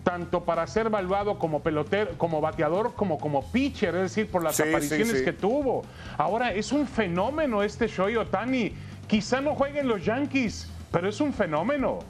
tanto 0.04 0.44
para 0.44 0.66
ser 0.66 0.86
evaluado 0.86 1.38
como 1.38 1.62
pelotero, 1.62 2.18
como 2.18 2.40
bateador, 2.40 2.94
como 2.94 3.18
como 3.18 3.50
pitcher, 3.52 3.94
es 3.94 4.02
decir, 4.02 4.28
por 4.28 4.42
las 4.42 4.56
Sí, 4.56 4.64
sí, 4.64 4.68
apariciones 4.68 5.18
sí. 5.18 5.24
que 5.24 5.32
tuvo. 5.32 5.82
Ahora, 6.18 6.52
es 6.52 6.72
un 6.72 6.86
fenómeno 6.86 7.62
este 7.62 7.86
Shohei 7.86 8.16
Otani. 8.16 8.72
Quizá 9.06 9.40
no 9.40 9.54
jueguen 9.54 9.86
los 9.88 10.04
Yankees, 10.04 10.68
pero 10.90 11.08
es 11.08 11.20
un 11.20 11.32
fenómeno. 11.32 12.00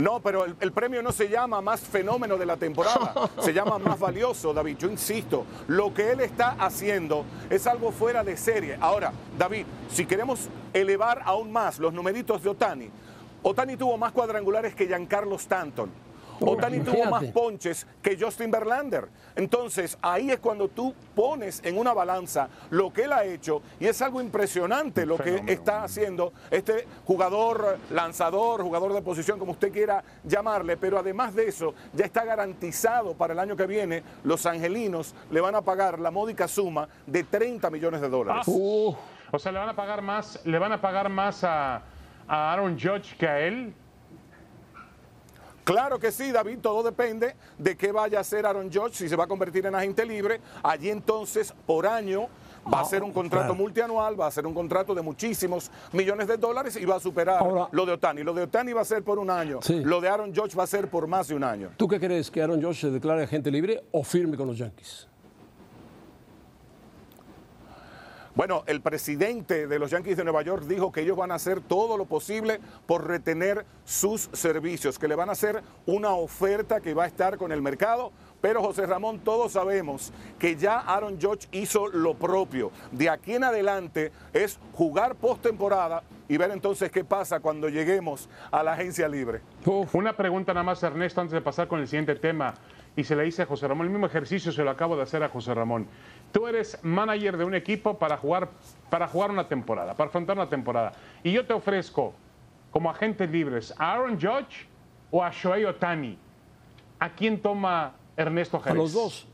No, 0.00 0.20
pero 0.20 0.44
el, 0.44 0.56
el 0.60 0.72
premio 0.72 1.02
no 1.02 1.12
se 1.12 1.28
llama 1.28 1.60
más 1.60 1.80
fenómeno 1.80 2.36
de 2.36 2.46
la 2.46 2.56
temporada, 2.56 3.30
se 3.40 3.52
llama 3.52 3.78
más 3.78 3.98
valioso, 3.98 4.52
David. 4.52 4.76
Yo 4.78 4.88
insisto, 4.90 5.44
lo 5.68 5.92
que 5.92 6.12
él 6.12 6.20
está 6.20 6.56
haciendo 6.58 7.24
es 7.48 7.66
algo 7.66 7.92
fuera 7.92 8.24
de 8.24 8.36
serie. 8.36 8.78
Ahora, 8.80 9.12
David, 9.38 9.66
si 9.90 10.06
queremos 10.06 10.48
elevar 10.72 11.22
aún 11.24 11.52
más 11.52 11.78
los 11.78 11.92
numeritos 11.92 12.42
de 12.42 12.50
Otani, 12.50 12.90
Otani 13.42 13.76
tuvo 13.76 13.96
más 13.96 14.12
cuadrangulares 14.12 14.74
que 14.74 14.86
Giancarlo 14.86 15.36
Stanton. 15.36 15.90
Otani 16.40 16.80
tuvo 16.80 17.04
más 17.10 17.24
ponches 17.26 17.86
que 18.02 18.16
Justin 18.18 18.50
Verlander. 18.50 19.08
Entonces, 19.36 19.98
ahí 20.02 20.30
es 20.30 20.38
cuando 20.38 20.68
tú 20.68 20.94
pones 21.14 21.60
en 21.64 21.78
una 21.78 21.92
balanza 21.92 22.48
lo 22.70 22.92
que 22.92 23.04
él 23.04 23.12
ha 23.12 23.24
hecho 23.24 23.62
y 23.78 23.86
es 23.86 24.00
algo 24.02 24.20
impresionante 24.20 25.04
lo 25.06 25.16
que 25.18 25.42
está 25.46 25.84
haciendo 25.84 26.32
este 26.50 26.86
jugador, 27.04 27.78
lanzador, 27.90 28.62
jugador 28.62 28.92
de 28.94 29.02
posición, 29.02 29.38
como 29.38 29.52
usted 29.52 29.72
quiera 29.72 30.02
llamarle, 30.24 30.76
pero 30.76 30.98
además 30.98 31.34
de 31.34 31.48
eso, 31.48 31.74
ya 31.92 32.04
está 32.04 32.24
garantizado 32.24 33.14
para 33.14 33.32
el 33.32 33.38
año 33.38 33.56
que 33.56 33.66
viene, 33.66 34.02
los 34.24 34.46
angelinos 34.46 35.14
le 35.30 35.40
van 35.40 35.54
a 35.54 35.62
pagar 35.62 35.98
la 36.00 36.10
módica 36.10 36.48
suma 36.48 36.88
de 37.06 37.24
30 37.24 37.70
millones 37.70 38.00
de 38.00 38.08
dólares. 38.08 38.42
Ah, 38.46 38.50
Uh, 38.50 38.94
O 39.32 39.38
sea, 39.38 39.52
le 39.52 39.58
van 39.58 39.68
a 39.68 39.76
pagar 39.76 40.02
más, 40.02 40.40
le 40.44 40.58
van 40.58 40.72
a 40.72 40.80
pagar 40.80 41.08
más 41.08 41.44
a, 41.44 41.82
a 42.26 42.52
Aaron 42.52 42.78
Judge 42.78 43.16
que 43.16 43.28
a 43.28 43.40
él. 43.40 43.72
Claro 45.64 45.98
que 45.98 46.10
sí, 46.10 46.32
David, 46.32 46.58
todo 46.60 46.82
depende 46.82 47.34
de 47.58 47.76
qué 47.76 47.92
vaya 47.92 48.18
a 48.18 48.20
hacer 48.22 48.46
Aaron 48.46 48.70
Judge, 48.72 48.94
si 48.94 49.08
se 49.08 49.16
va 49.16 49.24
a 49.24 49.26
convertir 49.26 49.66
en 49.66 49.74
agente 49.74 50.04
libre. 50.04 50.40
Allí 50.62 50.90
entonces, 50.90 51.52
por 51.66 51.86
año, 51.86 52.28
va 52.72 52.80
a 52.80 52.84
ser 52.84 53.02
un 53.02 53.12
contrato 53.12 53.46
claro. 53.46 53.54
multianual, 53.54 54.20
va 54.20 54.26
a 54.26 54.30
ser 54.30 54.46
un 54.46 54.54
contrato 54.54 54.94
de 54.94 55.02
muchísimos 55.02 55.70
millones 55.92 56.28
de 56.28 56.36
dólares 56.36 56.76
y 56.76 56.84
va 56.84 56.96
a 56.96 57.00
superar 57.00 57.38
Ahora- 57.42 57.68
lo 57.72 57.86
de 57.86 57.92
Otani. 57.92 58.22
Lo 58.22 58.34
de 58.34 58.42
Otani 58.42 58.72
va 58.72 58.80
a 58.80 58.84
ser 58.84 59.02
por 59.02 59.18
un 59.18 59.30
año, 59.30 59.60
Sí. 59.62 59.82
lo 59.84 60.00
de 60.00 60.08
Aaron 60.08 60.34
Judge 60.34 60.56
va 60.56 60.64
a 60.64 60.66
ser 60.66 60.88
por 60.88 61.06
más 61.06 61.28
de 61.28 61.34
un 61.34 61.44
año. 61.44 61.70
¿Tú 61.76 61.86
qué 61.88 62.00
crees? 62.00 62.30
¿Que 62.30 62.42
Aaron 62.42 62.62
Josh 62.62 62.80
se 62.80 62.90
declare 62.90 63.22
agente 63.22 63.50
libre 63.50 63.82
o 63.92 64.02
firme 64.02 64.36
con 64.36 64.46
los 64.48 64.58
Yankees? 64.58 65.06
Bueno, 68.34 68.62
el 68.66 68.80
presidente 68.80 69.66
de 69.66 69.78
los 69.80 69.90
Yankees 69.90 70.16
de 70.16 70.22
Nueva 70.22 70.42
York 70.42 70.64
dijo 70.64 70.92
que 70.92 71.00
ellos 71.00 71.16
van 71.16 71.32
a 71.32 71.34
hacer 71.34 71.60
todo 71.60 71.96
lo 71.96 72.04
posible 72.04 72.60
por 72.86 73.06
retener 73.08 73.66
sus 73.84 74.30
servicios, 74.32 75.00
que 75.00 75.08
le 75.08 75.16
van 75.16 75.30
a 75.30 75.32
hacer 75.32 75.62
una 75.86 76.10
oferta 76.10 76.80
que 76.80 76.94
va 76.94 77.04
a 77.04 77.06
estar 77.08 77.38
con 77.38 77.50
el 77.50 77.60
mercado. 77.60 78.12
Pero 78.40 78.62
José 78.62 78.86
Ramón, 78.86 79.18
todos 79.18 79.52
sabemos 79.52 80.12
que 80.38 80.56
ya 80.56 80.78
Aaron 80.78 81.20
Judge 81.20 81.48
hizo 81.50 81.88
lo 81.88 82.14
propio. 82.14 82.70
De 82.92 83.10
aquí 83.10 83.34
en 83.34 83.44
adelante 83.44 84.12
es 84.32 84.58
jugar 84.74 85.16
postemporada 85.16 86.02
y 86.28 86.36
ver 86.36 86.52
entonces 86.52 86.90
qué 86.92 87.04
pasa 87.04 87.40
cuando 87.40 87.68
lleguemos 87.68 88.28
a 88.52 88.62
la 88.62 88.74
agencia 88.74 89.08
libre. 89.08 89.40
Una 89.92 90.16
pregunta 90.16 90.54
nada 90.54 90.64
más, 90.64 90.82
Ernesto, 90.82 91.20
antes 91.20 91.32
de 91.32 91.40
pasar 91.40 91.66
con 91.66 91.80
el 91.80 91.88
siguiente 91.88 92.14
tema. 92.14 92.54
Y 92.96 93.04
se 93.04 93.14
le 93.14 93.26
hice 93.26 93.42
a 93.42 93.46
José 93.46 93.68
Ramón, 93.68 93.86
el 93.86 93.92
mismo 93.92 94.06
ejercicio 94.06 94.52
se 94.52 94.64
lo 94.64 94.70
acabo 94.70 94.96
de 94.96 95.02
hacer 95.02 95.22
a 95.22 95.28
José 95.28 95.54
Ramón. 95.54 95.86
Tú 96.32 96.46
eres 96.46 96.78
manager 96.82 97.36
de 97.36 97.44
un 97.44 97.54
equipo 97.54 97.98
para 97.98 98.16
jugar, 98.16 98.48
para 98.90 99.06
jugar 99.06 99.30
una 99.30 99.48
temporada, 99.48 99.94
para 99.94 100.08
afrontar 100.08 100.36
una 100.36 100.48
temporada. 100.48 100.92
Y 101.22 101.32
yo 101.32 101.46
te 101.46 101.52
ofrezco, 101.52 102.12
como 102.70 102.90
agentes 102.90 103.30
libres, 103.30 103.74
a 103.78 103.92
Aaron 103.92 104.20
Judge 104.20 104.66
o 105.10 105.22
a 105.22 105.30
Shohei 105.30 105.64
Otani. 105.64 106.18
¿A 106.98 107.10
quién 107.10 107.40
toma 107.40 107.92
Ernesto 108.16 108.58
a 108.58 108.60
Jerez? 108.60 108.76
los 108.76 108.92
dos. 108.92 109.26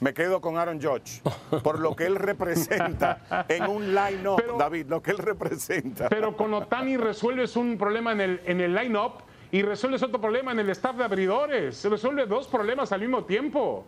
Me 0.00 0.12
quedo 0.12 0.40
con 0.40 0.58
Aaron 0.58 0.82
Judge 0.82 1.22
por 1.62 1.78
lo 1.78 1.94
que 1.94 2.04
él 2.04 2.16
representa 2.16 3.46
en 3.48 3.64
un 3.64 3.94
line-up, 3.94 4.42
David, 4.58 4.86
lo 4.88 5.00
que 5.00 5.12
él 5.12 5.18
representa. 5.18 6.08
Pero 6.08 6.36
con 6.36 6.52
Otani 6.52 6.96
resuelves 6.96 7.56
un 7.56 7.78
problema 7.78 8.12
en 8.12 8.20
el, 8.20 8.40
en 8.44 8.60
el 8.60 8.74
line-up 8.74 9.22
y 9.54 9.62
resuelves 9.62 10.02
otro 10.02 10.20
problema 10.20 10.50
en 10.50 10.58
el 10.58 10.70
staff 10.70 10.96
de 10.96 11.04
abridores. 11.04 11.76
Se 11.76 11.88
resuelve 11.88 12.26
dos 12.26 12.48
problemas 12.48 12.90
al 12.90 13.00
mismo 13.00 13.22
tiempo. 13.22 13.84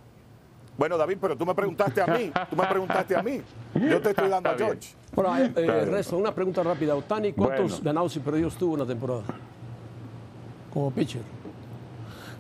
Bueno, 0.79 0.97
David, 0.97 1.19
pero 1.21 1.37
tú 1.37 1.45
me 1.45 1.57
preguntaste 1.57 2.01
a 2.03 2.07
mí, 2.07 2.31
tú 2.49 2.55
me 2.55 2.67
preguntaste 2.69 3.17
a 3.17 3.23
mí. 3.23 3.43
Yo 3.75 4.01
te 4.01 4.11
estoy 4.11 4.29
dando 4.29 4.51
a 4.51 4.53
bien. 4.55 4.69
George. 4.69 4.95
Ahora, 5.17 5.43
eh. 5.45 5.53
Ernesto, 5.57 6.17
una 6.19 6.33
pregunta 6.33 6.63
rápida. 6.63 6.95
Otani, 6.95 7.33
¿cuántos 7.33 7.71
Bueno. 7.73 7.85
ganados 7.85 8.15
y 8.15 8.21
perdidos 8.21 8.55
tuvo 8.57 8.75
en 8.75 8.81
la 8.83 8.87
temporada? 8.87 9.23
Como 10.73 10.93
pitcher. 10.93 11.23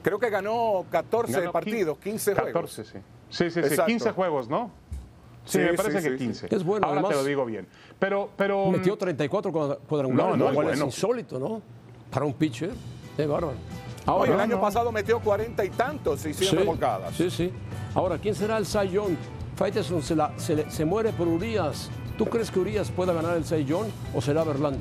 Creo 0.02 0.20
que 0.20 0.30
ganó 0.30 0.84
14 0.90 1.32
Ganó 1.40 1.50
partidos, 1.52 1.98
15 1.98 2.32
juegos. 2.34 2.52
14, 2.52 2.84
sí. 2.84 2.90
Sí, 3.28 3.44
sí, 3.44 3.50
sí. 3.50 3.58
Exacto. 3.58 3.86
15 3.86 4.10
juegos, 4.12 4.48
¿no? 4.48 4.70
Sí, 5.46 5.52
Sí, 5.52 5.58
me 5.58 5.70
sí, 5.70 5.76
parece 5.76 5.98
sí, 6.00 6.04
que 6.04 6.12
sí. 6.12 6.18
15. 6.18 6.54
Es 6.54 6.62
bueno, 6.62 6.86
Ahora 6.86 7.00
te 7.00 7.06
además- 7.06 7.22
lo 7.22 7.28
digo 7.28 7.44
bien. 7.44 7.66
Pero, 7.98 8.30
pero 8.36 8.70
Metió 8.70 8.96
34 8.96 9.50
cuadra- 9.50 9.78
cuadrangulares, 9.88 10.30
No, 10.32 10.36
no, 10.36 10.44
lo 10.44 10.50
es 10.50 10.54
cual 10.54 10.66
es 10.68 10.72
bueno. 10.74 10.84
insólito, 10.86 11.38
¿no? 11.40 11.60
Para 12.10 12.24
un 12.24 12.34
pitcher. 12.34 12.70
Bárbaro. 13.24 13.54
Ahora, 14.04 14.34
el 14.34 14.40
año 14.40 14.60
pasado 14.60 14.92
metió 14.92 15.18
40 15.20 15.64
y 15.64 15.70
tantos 15.70 16.24
y 16.26 16.34
100 16.34 16.50
sí, 16.50 16.56
remolcadas. 16.56 17.14
sí, 17.16 17.30
sí. 17.30 17.50
Ahora, 17.94 18.18
¿quién 18.18 18.34
será 18.34 18.58
el 18.58 18.66
Cy 18.66 18.88
Young? 18.90 19.16
Faitelson 19.56 20.02
se, 20.02 20.14
la- 20.14 20.32
se 20.36 20.54
le- 20.54 20.70
se 20.70 20.84
muere 20.84 21.12
por 21.12 21.26
Urias. 21.26 21.90
¿Tú 22.18 22.26
crees 22.26 22.50
que 22.50 22.60
Urias 22.60 22.90
pueda 22.90 23.12
ganar 23.12 23.36
el 23.36 23.44
Young 23.66 23.86
o 24.14 24.20
será 24.20 24.44
Verlander? 24.44 24.80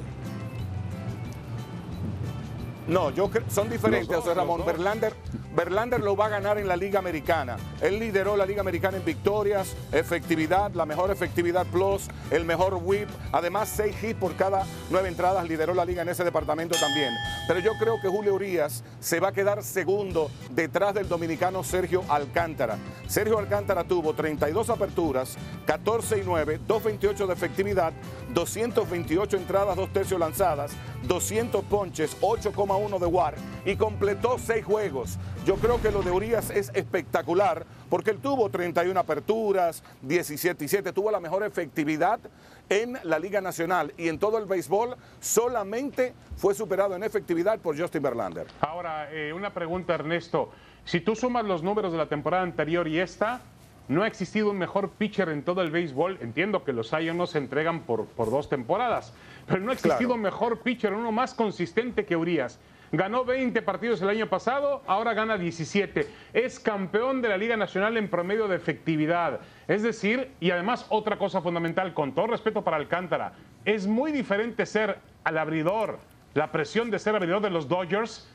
No, 2.88 3.10
yo 3.12 3.30
son 3.50 3.70
diferentes, 3.70 4.16
José 4.16 4.34
Ramón. 4.34 4.64
Verlander, 4.66 5.14
Verlander 5.56 6.02
lo 6.02 6.18
va 6.18 6.26
a 6.26 6.30
ganar 6.30 6.58
en 6.58 6.68
la 6.68 6.76
Liga 6.76 7.00
Americana. 7.00 7.56
Él 7.80 7.98
lideró 7.98 8.36
la 8.36 8.46
Liga 8.46 8.60
Americana 8.60 8.98
en 8.98 9.06
victorias, 9.06 9.74
efectividad, 9.94 10.74
la 10.74 10.86
mejor 10.86 11.12
efectividad 11.12 11.66
plus, 11.68 12.10
el 12.30 12.44
mejor 12.44 12.78
whip. 12.84 13.08
Además, 13.32 13.70
seis 13.70 13.96
hits 14.04 14.20
por 14.20 14.36
cada 14.36 14.66
nueve 14.90 15.08
entradas. 15.08 15.48
Lideró 15.48 15.74
la 15.74 15.86
liga 15.86 16.02
en 16.02 16.10
ese 16.10 16.26
departamento 16.26 16.78
también. 16.78 17.14
Pero 17.48 17.62
yo 17.62 17.72
creo 17.80 17.96
que 18.02 18.10
Julio 18.10 18.36
Urias 18.36 18.84
se 19.00 19.22
va 19.22 19.30
a 19.30 19.32
quedar 19.32 19.64
segundo 19.64 20.30
detrás 20.52 20.94
del 20.94 21.08
dominicano 21.08 21.64
Sergio 21.64 22.04
Alcántara. 22.10 22.78
Sergio 23.08 23.40
Alcántara 23.40 23.86
tuvo 23.86 24.14
32 24.14 24.70
aperturas, 24.70 25.38
14 25.66 26.18
y 26.18 26.24
9, 26.26 26.60
228 26.68 27.28
de 27.28 27.34
efectividad, 27.34 27.94
228 28.34 29.38
entradas, 29.38 29.78
dos 29.78 29.94
tercios 29.94 30.20
lanzadas, 30.20 30.72
200 31.04 31.64
ponches, 31.66 32.18
8,1 32.20 33.00
de 33.00 33.06
WAR 33.06 33.36
y 33.66 33.76
completó 33.76 34.38
seis 34.38 34.66
juegos. 34.66 35.18
Yo 35.46 35.56
creo 35.58 35.80
que 35.80 35.92
lo 35.92 36.02
de 36.02 36.10
Urias 36.10 36.50
es 36.50 36.72
espectacular 36.74 37.66
porque 37.88 38.10
él 38.10 38.18
tuvo 38.18 38.50
31 38.50 39.00
aperturas, 39.00 39.84
17 40.02 40.66
y 40.66 40.68
7, 40.68 40.92
tuvo 40.92 41.12
la 41.12 41.20
mejor 41.20 41.44
efectividad 41.44 42.20
en 42.68 42.98
la 43.04 43.20
Liga 43.20 43.42
Nacional 43.42 43.94
y 43.96 44.08
en 44.08 44.18
todo 44.18 44.40
el 44.40 44.46
béisbol 44.46 44.96
solamente 45.20 46.14
fue 46.36 46.56
superado 46.56 46.96
en 46.96 47.04
efectividad 47.04 47.60
por 47.60 47.80
Justin 47.80 48.02
Verlander. 48.02 48.48
Ahora, 48.60 49.12
eh, 49.12 49.34
una 49.34 49.52
pregunta, 49.54 49.94
Ernesto. 49.94 50.50
Si 50.84 51.00
tú 51.00 51.16
sumas 51.16 51.46
los 51.46 51.62
números 51.62 51.92
de 51.92 52.00
la 52.00 52.08
temporada 52.08 52.42
anterior 52.42 52.88
y 52.88 53.00
esta, 53.00 53.42
no 53.88 54.02
ha 54.02 54.08
existido 54.08 54.50
un 54.50 54.58
mejor 54.58 54.90
pitcher 54.90 55.30
en 55.30 55.44
todo 55.44 55.62
el 55.62 55.70
béisbol. 55.70 56.18
Entiendo 56.22 56.64
que 56.64 56.74
los 56.74 56.90
Young 56.90 57.18
no 57.18 57.28
se 57.28 57.38
entregan 57.38 57.82
por, 57.82 58.06
por 58.08 58.32
dos 58.32 58.50
temporadas, 58.50 59.14
pero 59.46 59.60
no 59.62 59.70
ha 59.70 59.74
existido 59.76 59.98
Claro. 60.10 60.16
un 60.16 60.22
mejor 60.22 60.60
pitcher, 60.62 60.94
uno 60.94 61.12
más 61.12 61.36
consistente 61.36 62.04
que 62.04 62.16
Urias. 62.16 62.58
Ganó 62.96 63.26
20 63.26 63.62
partidos 63.62 64.02
el 64.02 64.10
año 64.10 64.28
pasado, 64.28 64.82
ahora 64.88 65.14
gana 65.14 65.38
17. 65.38 66.08
Es 66.32 66.62
campeón 66.62 67.22
de 67.22 67.28
la 67.28 67.36
Liga 67.36 67.58
Nacional 67.58 67.98
en 67.98 68.10
promedio 68.10 68.48
de 68.48 68.56
efectividad. 68.56 69.42
Es 69.68 69.84
decir, 69.84 70.32
y 70.40 70.52
además 70.52 70.86
otra 70.90 71.18
cosa 71.18 71.42
fundamental, 71.42 71.94
con 71.94 72.16
todo 72.16 72.28
respeto 72.28 72.64
para 72.64 72.78
Alcántara, 72.78 73.34
es 73.66 73.86
muy 73.86 74.14
diferente 74.14 74.66
ser 74.66 75.00
al 75.26 75.38
abridor, 75.38 76.00
la 76.36 76.54
presión 76.54 76.90
de 76.90 77.00
ser 77.00 77.16
abridor 77.16 77.42
de 77.42 77.50
los 77.50 77.68
Dodgers 77.68 78.32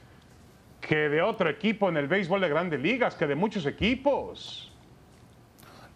que 0.82 1.08
de 1.08 1.22
otro 1.22 1.48
equipo 1.48 1.88
en 1.88 1.96
el 1.96 2.06
béisbol 2.06 2.42
de 2.42 2.48
grandes 2.50 2.80
ligas, 2.80 3.14
que 3.14 3.26
de 3.26 3.36
muchos 3.36 3.64
equipos. 3.64 4.69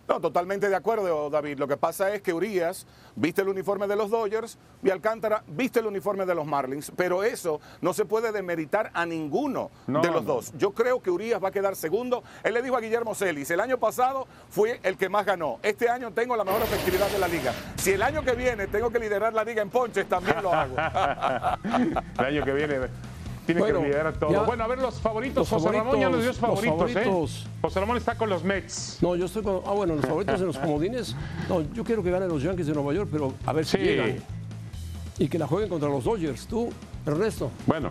No, 0.07 0.21
totalmente 0.21 0.69
de 0.69 0.77
acuerdo, 0.77 1.31
David. 1.31 1.59
Lo 1.59 1.67
que 1.67 1.77
pasa 1.79 2.15
es 2.15 2.21
que 2.21 2.33
Urias 2.35 2.87
viste 3.17 3.41
el 3.43 3.49
uniforme 3.49 3.87
de 3.87 3.97
los 3.97 4.11
Dodgers 4.11 4.59
y 4.83 4.91
Alcántara 4.91 5.43
viste 5.47 5.81
el 5.81 5.87
uniforme 5.87 6.27
de 6.27 6.35
los 6.35 6.47
Marlins, 6.47 6.93
pero 6.95 7.25
eso 7.25 7.61
no 7.81 7.95
se 7.95 8.05
puede 8.05 8.31
demeritar 8.33 8.91
a 8.93 9.07
ninguno 9.07 9.71
No, 9.87 10.03
de 10.03 10.09
los 10.11 10.25
no. 10.25 10.35
dos. 10.35 10.53
Yo 10.59 10.73
creo 10.73 11.01
que 11.01 11.11
Urias 11.11 11.43
va 11.43 11.49
a 11.49 11.53
quedar 11.53 11.75
segundo. 11.75 12.23
Él 12.43 12.53
le 12.55 12.61
dijo 12.63 12.77
a 12.77 12.81
Guillermo 12.81 13.15
Celis, 13.15 13.51
el 13.51 13.61
año 13.61 13.79
pasado 13.79 14.27
fue 14.51 14.79
el 14.83 14.97
que 14.99 15.09
más 15.09 15.25
ganó. 15.25 15.59
Este 15.63 15.89
año 15.89 16.13
tengo 16.13 16.37
la 16.37 16.45
mejor 16.45 16.61
efectividad 16.63 17.09
de 17.09 17.19
la 17.19 17.29
liga. 17.29 17.55
Si 17.77 17.93
el 17.93 18.03
año 18.03 18.23
que 18.23 18.33
viene 18.33 18.67
tengo 18.67 18.91
que 18.91 18.99
liderar 18.99 19.33
la 19.33 19.43
liga 19.45 19.63
en 19.63 19.71
ponches, 19.71 20.07
también 20.09 20.43
lo 20.43 20.53
hago. 20.53 20.75
El 22.19 22.25
año 22.25 22.45
que 22.45 22.53
viene. 22.53 22.75
Tiene 23.47 23.61
Bueno, 23.61 23.81
que 23.81 23.87
liderar 23.87 24.15
todo. 24.19 24.31
ya- 24.31 24.43
Bueno, 24.43 24.65
a 24.65 24.67
ver 24.67 24.79
los 24.79 25.01
favoritos. 25.01 25.37
Los 25.51 25.63
José 25.63 25.77
Ramón 25.77 26.01
ya 26.01 26.09
nos 26.09 26.19
dio 26.21 26.29
los 26.29 26.39
favoritos, 26.39 26.77
favoritos, 26.77 27.03
los 27.05 27.05
favoritos. 27.05 27.47
¿eh? 27.47 27.59
José 27.63 27.81
Ramón 27.81 27.97
está 27.97 28.15
con 28.17 28.29
los 28.31 28.45
Mets. 28.45 28.99
No, 29.01 29.17
yo 29.17 29.27
estoy 29.27 29.43
con. 29.43 29.61
Ah, 29.67 29.73
bueno, 29.73 29.95
los 29.97 30.05
favoritos 30.07 30.41
en 30.41 30.47
los 30.47 30.59
comodines. 30.59 31.15
No, 31.49 31.61
yo 31.73 31.85
quiero 31.85 32.03
que 32.03 32.11
ganen 32.11 32.29
los 32.29 32.43
Yankees 32.43 32.67
de 32.67 32.75
Nueva 32.75 32.93
York, 32.95 33.09
pero 33.13 33.35
a 33.47 33.53
ver 33.53 33.65
si 33.67 33.77
Sí. 33.77 33.83
llegan. 33.83 34.17
Y 35.19 35.29
que 35.29 35.39
la 35.39 35.47
jueguen 35.47 35.69
contra 35.69 35.89
los 35.89 36.05
Dodgers. 36.05 36.47
Tú, 36.47 36.71
Ernesto. 37.07 37.51
Bueno, 37.67 37.91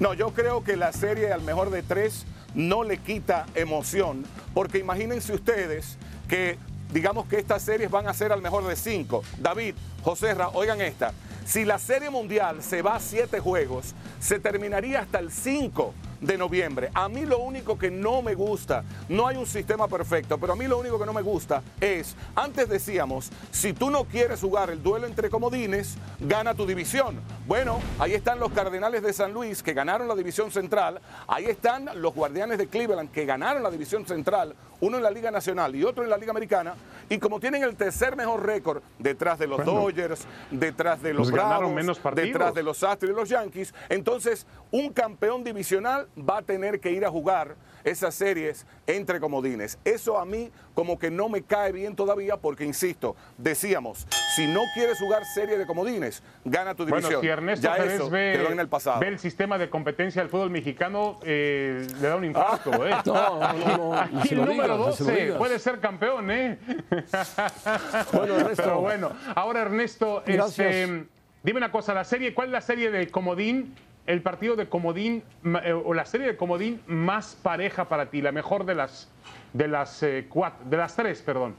No, 0.00 0.12
yo 0.12 0.30
creo 0.30 0.64
que 0.64 0.76
la 0.76 0.92
serie 0.92 1.32
al 1.32 1.42
mejor 1.42 1.70
de 1.70 1.82
tres 1.82 2.26
no 2.54 2.82
le 2.82 2.98
quita 2.98 3.46
emoción, 3.54 4.24
porque 4.52 4.78
imagínense 4.78 5.32
ustedes 5.32 5.96
que 6.28 6.58
digamos 6.92 7.26
que 7.26 7.38
estas 7.38 7.62
series 7.62 7.90
van 7.90 8.08
a 8.08 8.12
ser 8.14 8.32
al 8.32 8.42
mejor 8.42 8.66
de 8.66 8.74
cinco. 8.76 9.22
David, 9.40 9.74
José 10.02 10.34
Ra, 10.34 10.48
oigan 10.48 10.80
esta. 10.80 11.12
Si 11.44 11.64
la 11.66 11.78
serie 11.78 12.08
mundial 12.08 12.62
se 12.62 12.80
va 12.80 12.96
a 12.96 13.00
siete 13.00 13.38
juegos, 13.38 13.94
se 14.18 14.38
terminaría 14.38 15.00
hasta 15.00 15.18
el 15.18 15.30
5 15.30 15.92
de 16.22 16.38
noviembre. 16.38 16.90
A 16.94 17.08
mí 17.08 17.26
lo 17.26 17.38
único 17.38 17.78
que 17.78 17.90
no 17.90 18.22
me 18.22 18.34
gusta, 18.34 18.82
no 19.10 19.26
hay 19.26 19.36
un 19.36 19.46
sistema 19.46 19.86
perfecto, 19.86 20.38
pero 20.38 20.54
a 20.54 20.56
mí 20.56 20.66
lo 20.66 20.78
único 20.78 20.98
que 20.98 21.04
no 21.04 21.12
me 21.12 21.20
gusta 21.20 21.62
es, 21.80 22.16
antes 22.34 22.68
decíamos, 22.68 23.30
si 23.50 23.74
tú 23.74 23.90
no 23.90 24.04
quieres 24.04 24.40
jugar 24.40 24.70
el 24.70 24.82
duelo 24.82 25.06
entre 25.06 25.28
comodines, 25.28 25.96
gana 26.20 26.54
tu 26.54 26.64
división. 26.64 27.20
Bueno, 27.46 27.78
ahí 27.98 28.14
están 28.14 28.40
los 28.40 28.52
Cardenales 28.52 29.02
de 29.02 29.12
San 29.12 29.34
Luis 29.34 29.62
que 29.62 29.74
ganaron 29.74 30.08
la 30.08 30.14
división 30.14 30.50
central, 30.50 31.00
ahí 31.26 31.44
están 31.44 31.90
los 31.96 32.14
Guardianes 32.14 32.56
de 32.56 32.68
Cleveland 32.68 33.10
que 33.10 33.26
ganaron 33.26 33.62
la 33.62 33.70
división 33.70 34.06
central, 34.06 34.54
uno 34.84 34.98
en 34.98 35.02
la 35.02 35.10
Liga 35.10 35.30
Nacional 35.30 35.74
y 35.74 35.82
otro 35.82 36.04
en 36.04 36.10
la 36.10 36.18
Liga 36.18 36.30
Americana, 36.30 36.74
y 37.08 37.18
como 37.18 37.40
tienen 37.40 37.62
el 37.62 37.74
tercer 37.74 38.16
mejor 38.16 38.44
récord 38.44 38.82
detrás 38.98 39.38
de 39.38 39.46
los 39.46 39.56
Bueno. 39.56 39.72
Dodgers, 39.72 40.26
detrás 40.50 41.02
de 41.02 41.14
los 41.14 41.30
Pues 41.30 41.42
ganaron 41.42 41.74
Bravos, 41.74 41.74
menos 41.74 42.00
detrás 42.14 42.54
de 42.54 42.62
los 42.62 42.82
Astros 42.82 43.10
y 43.10 43.14
los 43.14 43.28
Yankees, 43.28 43.74
entonces 43.88 44.46
un 44.70 44.92
campeón 44.92 45.42
divisional 45.42 46.08
va 46.18 46.38
a 46.38 46.42
tener 46.42 46.80
que 46.80 46.90
ir 46.90 47.04
a 47.04 47.10
jugar 47.10 47.56
esas 47.84 48.14
series 48.14 48.66
entre 48.86 49.20
comodines. 49.20 49.78
Eso 49.84 50.18
a 50.18 50.24
mí 50.24 50.50
como 50.74 50.98
que 50.98 51.10
no 51.10 51.28
me 51.28 51.42
cae 51.42 51.70
bien 51.72 51.94
todavía 51.94 52.36
porque, 52.36 52.64
insisto, 52.64 53.14
decíamos, 53.38 54.06
si 54.34 54.46
no 54.46 54.60
quieres 54.74 54.98
jugar 54.98 55.24
serie 55.24 55.56
de 55.58 55.66
comodines, 55.66 56.22
gana 56.44 56.74
tu 56.74 56.84
división. 56.84 57.12
bueno, 57.12 57.20
si 57.20 57.28
Ernesto 57.28 57.66
ya 57.66 57.76
eso 57.76 58.10
ve, 58.10 58.34
quedó 58.36 58.50
en 58.50 58.60
el 58.60 58.68
pasado. 58.68 59.00
ve 59.00 59.08
el 59.08 59.18
sistema 59.18 59.58
de 59.58 59.70
competencia 59.70 60.22
del 60.22 60.30
fútbol 60.30 60.50
mexicano, 60.50 61.20
eh, 61.22 61.86
le 62.00 62.08
da 62.08 62.16
un 62.16 62.24
infarto, 62.24 62.86
¿eh? 62.86 62.90
No, 63.04 63.52
no, 63.52 63.76
no. 63.76 63.94
Aquí 63.94 64.30
el 64.30 64.44
número 64.44 64.52
digas, 64.54 64.56
ni 64.56 64.56
se 64.56 64.68
lo 64.68 64.76
12 64.78 65.12
digas. 65.22 65.38
puede 65.38 65.58
ser 65.58 65.80
campeón, 65.80 66.30
¿eh? 66.30 66.58
Bueno, 68.12 68.36
Ernesto. 68.36 68.62
Pero 68.62 68.80
bueno, 68.80 69.12
ahora 69.34 69.62
Ernesto, 69.62 70.22
este, 70.26 71.06
dime 71.42 71.58
una 71.58 71.70
cosa, 71.70 71.94
la 71.94 72.04
serie, 72.04 72.34
¿cuál 72.34 72.48
es 72.48 72.52
la 72.52 72.60
serie 72.60 72.90
de 72.90 73.08
Comodín? 73.08 73.74
El 74.06 74.20
partido 74.22 74.54
de 74.54 74.68
Comodín 74.68 75.22
eh, 75.64 75.72
o 75.72 75.94
la 75.94 76.04
serie 76.04 76.26
de 76.26 76.36
Comodín 76.36 76.82
más 76.86 77.36
pareja 77.42 77.88
para 77.88 78.10
ti, 78.10 78.20
la 78.20 78.32
mejor 78.32 78.66
de 78.66 78.74
las 78.74 79.08
de 79.52 79.68
las 79.68 80.02
eh, 80.02 80.28
cuat- 80.28 80.58
de 80.64 80.76
las 80.76 80.94
tres, 80.96 81.22
perdón. 81.22 81.54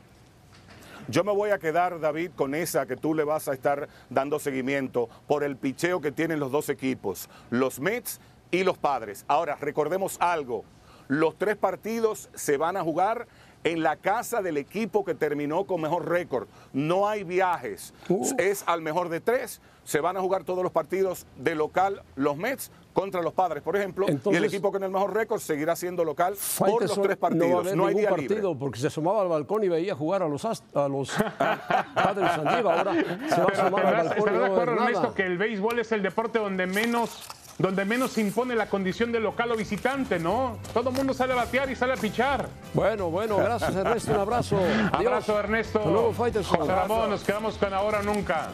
Yo 1.08 1.24
me 1.24 1.32
voy 1.32 1.52
a 1.52 1.60
quedar, 1.60 2.00
David, 2.00 2.32
con 2.36 2.54
esa 2.56 2.86
que 2.86 2.96
tú 2.98 3.14
le 3.14 3.24
vas 3.24 3.48
a 3.48 3.54
estar 3.54 3.88
dando 4.10 4.38
seguimiento 4.40 5.08
por 5.28 5.44
el 5.44 5.56
picheo 5.56 6.02
que 6.02 6.12
tienen 6.12 6.40
los 6.40 6.52
dos 6.52 6.70
equipos, 6.70 7.30
los 7.50 7.80
Mets 7.80 8.20
y 8.52 8.64
los 8.64 8.78
Padres. 8.78 9.24
Ahora, 9.28 9.56
recordemos 9.62 10.18
algo, 10.20 10.66
los 11.08 11.38
tres 11.38 11.56
partidos 11.58 12.30
se 12.34 12.58
van 12.58 12.76
a 12.76 12.82
jugar 12.84 13.28
en 13.66 13.84
la 13.84 13.98
casa 13.98 14.42
del 14.42 14.56
equipo 14.58 15.04
que 15.04 15.14
terminó 15.16 15.66
con 15.66 15.82
mejor 15.82 16.08
récord. 16.08 16.48
No 16.72 17.10
hay 17.10 17.24
viajes, 17.26 17.94
Uh. 18.08 18.26
es 18.38 18.64
al 18.68 18.82
mejor 18.82 19.10
de 19.10 19.20
tres. 19.20 19.60
Se 19.84 20.00
van 20.00 20.16
a 20.18 20.22
jugar 20.22 20.44
todos 20.46 20.64
los 20.64 20.72
partidos 20.72 21.28
de 21.38 21.54
local, 21.54 22.02
los 22.16 22.38
Mets 22.38 22.72
contra 22.94 23.22
los 23.22 23.34
Padres, 23.34 23.62
por 23.62 23.76
ejemplo, 23.76 24.06
y 24.08 24.36
el 24.36 24.46
equipo 24.46 24.72
con 24.72 24.82
el 24.84 24.90
mejor 24.90 25.14
récord 25.14 25.40
seguirá 25.40 25.76
siendo 25.76 26.04
local 26.06 26.36
por 26.58 26.82
los 26.82 26.94
tres 26.94 26.98
No 26.98 27.04
va 27.08 27.14
a 27.14 27.18
partidos. 27.18 27.60
haber 27.66 27.76
No, 27.78 27.84
hay 27.88 27.94
ningún 27.96 28.02
día 28.02 28.10
partido 28.10 28.36
libre. 28.50 28.60
porque 28.60 28.80
se 28.80 28.88
asomaba 28.88 29.22
al 29.22 29.28
balcón 29.28 29.64
y 29.64 29.68
veía 29.70 29.94
jugar 29.94 30.24
a 30.24 30.28
los, 30.30 30.44
ast- 30.46 30.64
a 30.76 30.88
los 30.88 31.12
padres 31.94 32.30
de 32.30 32.36
San 32.36 32.48
Diego. 32.54 32.70
Ahora 32.72 32.94
se 32.94 33.02
va 33.04 33.44
a 33.44 33.48
Pero 33.48 33.62
asomar 33.62 33.86
al 33.86 33.94
balcón 34.08 34.18
¿estás 34.18 34.40
de 34.40 34.46
acuerdo. 34.46 34.72
Ernesto, 34.74 35.14
que 35.14 35.24
el 35.24 35.38
béisbol 35.38 35.80
es 35.80 35.92
el 35.92 36.02
deporte 36.02 36.40
donde 36.40 36.66
menos 36.68 37.22
donde 37.58 37.86
menos 37.86 38.12
se 38.12 38.22
impone 38.22 38.56
la 38.56 38.68
condición 38.68 39.12
de 39.12 39.20
local 39.20 39.52
o 39.52 39.56
visitante, 39.56 40.20
¿no? 40.20 40.58
Todo 40.74 40.90
el 40.90 40.96
mundo 40.96 41.14
sale 41.14 41.34
a 41.34 41.38
batear 41.38 41.70
y 41.72 41.76
sale 41.76 41.94
a 41.94 41.98
pichar. 41.98 42.48
Bueno, 42.74 43.10
bueno, 43.10 43.38
gracias 43.38 43.76
Ernesto, 43.76 44.12
un 44.12 44.20
abrazo. 44.20 44.58
Adiós. 44.92 45.14
Abrazo, 45.14 45.40
Ernesto. 45.40 45.80
Hasta 45.80 45.92
luego, 45.92 46.14
Faitelson. 46.14 46.60
José 46.60 46.76
Ramón, 46.76 47.10
nos 47.10 47.24
quedamos 47.24 47.56
con 47.58 47.74
ahora 47.74 48.02
nunca. 48.02 48.50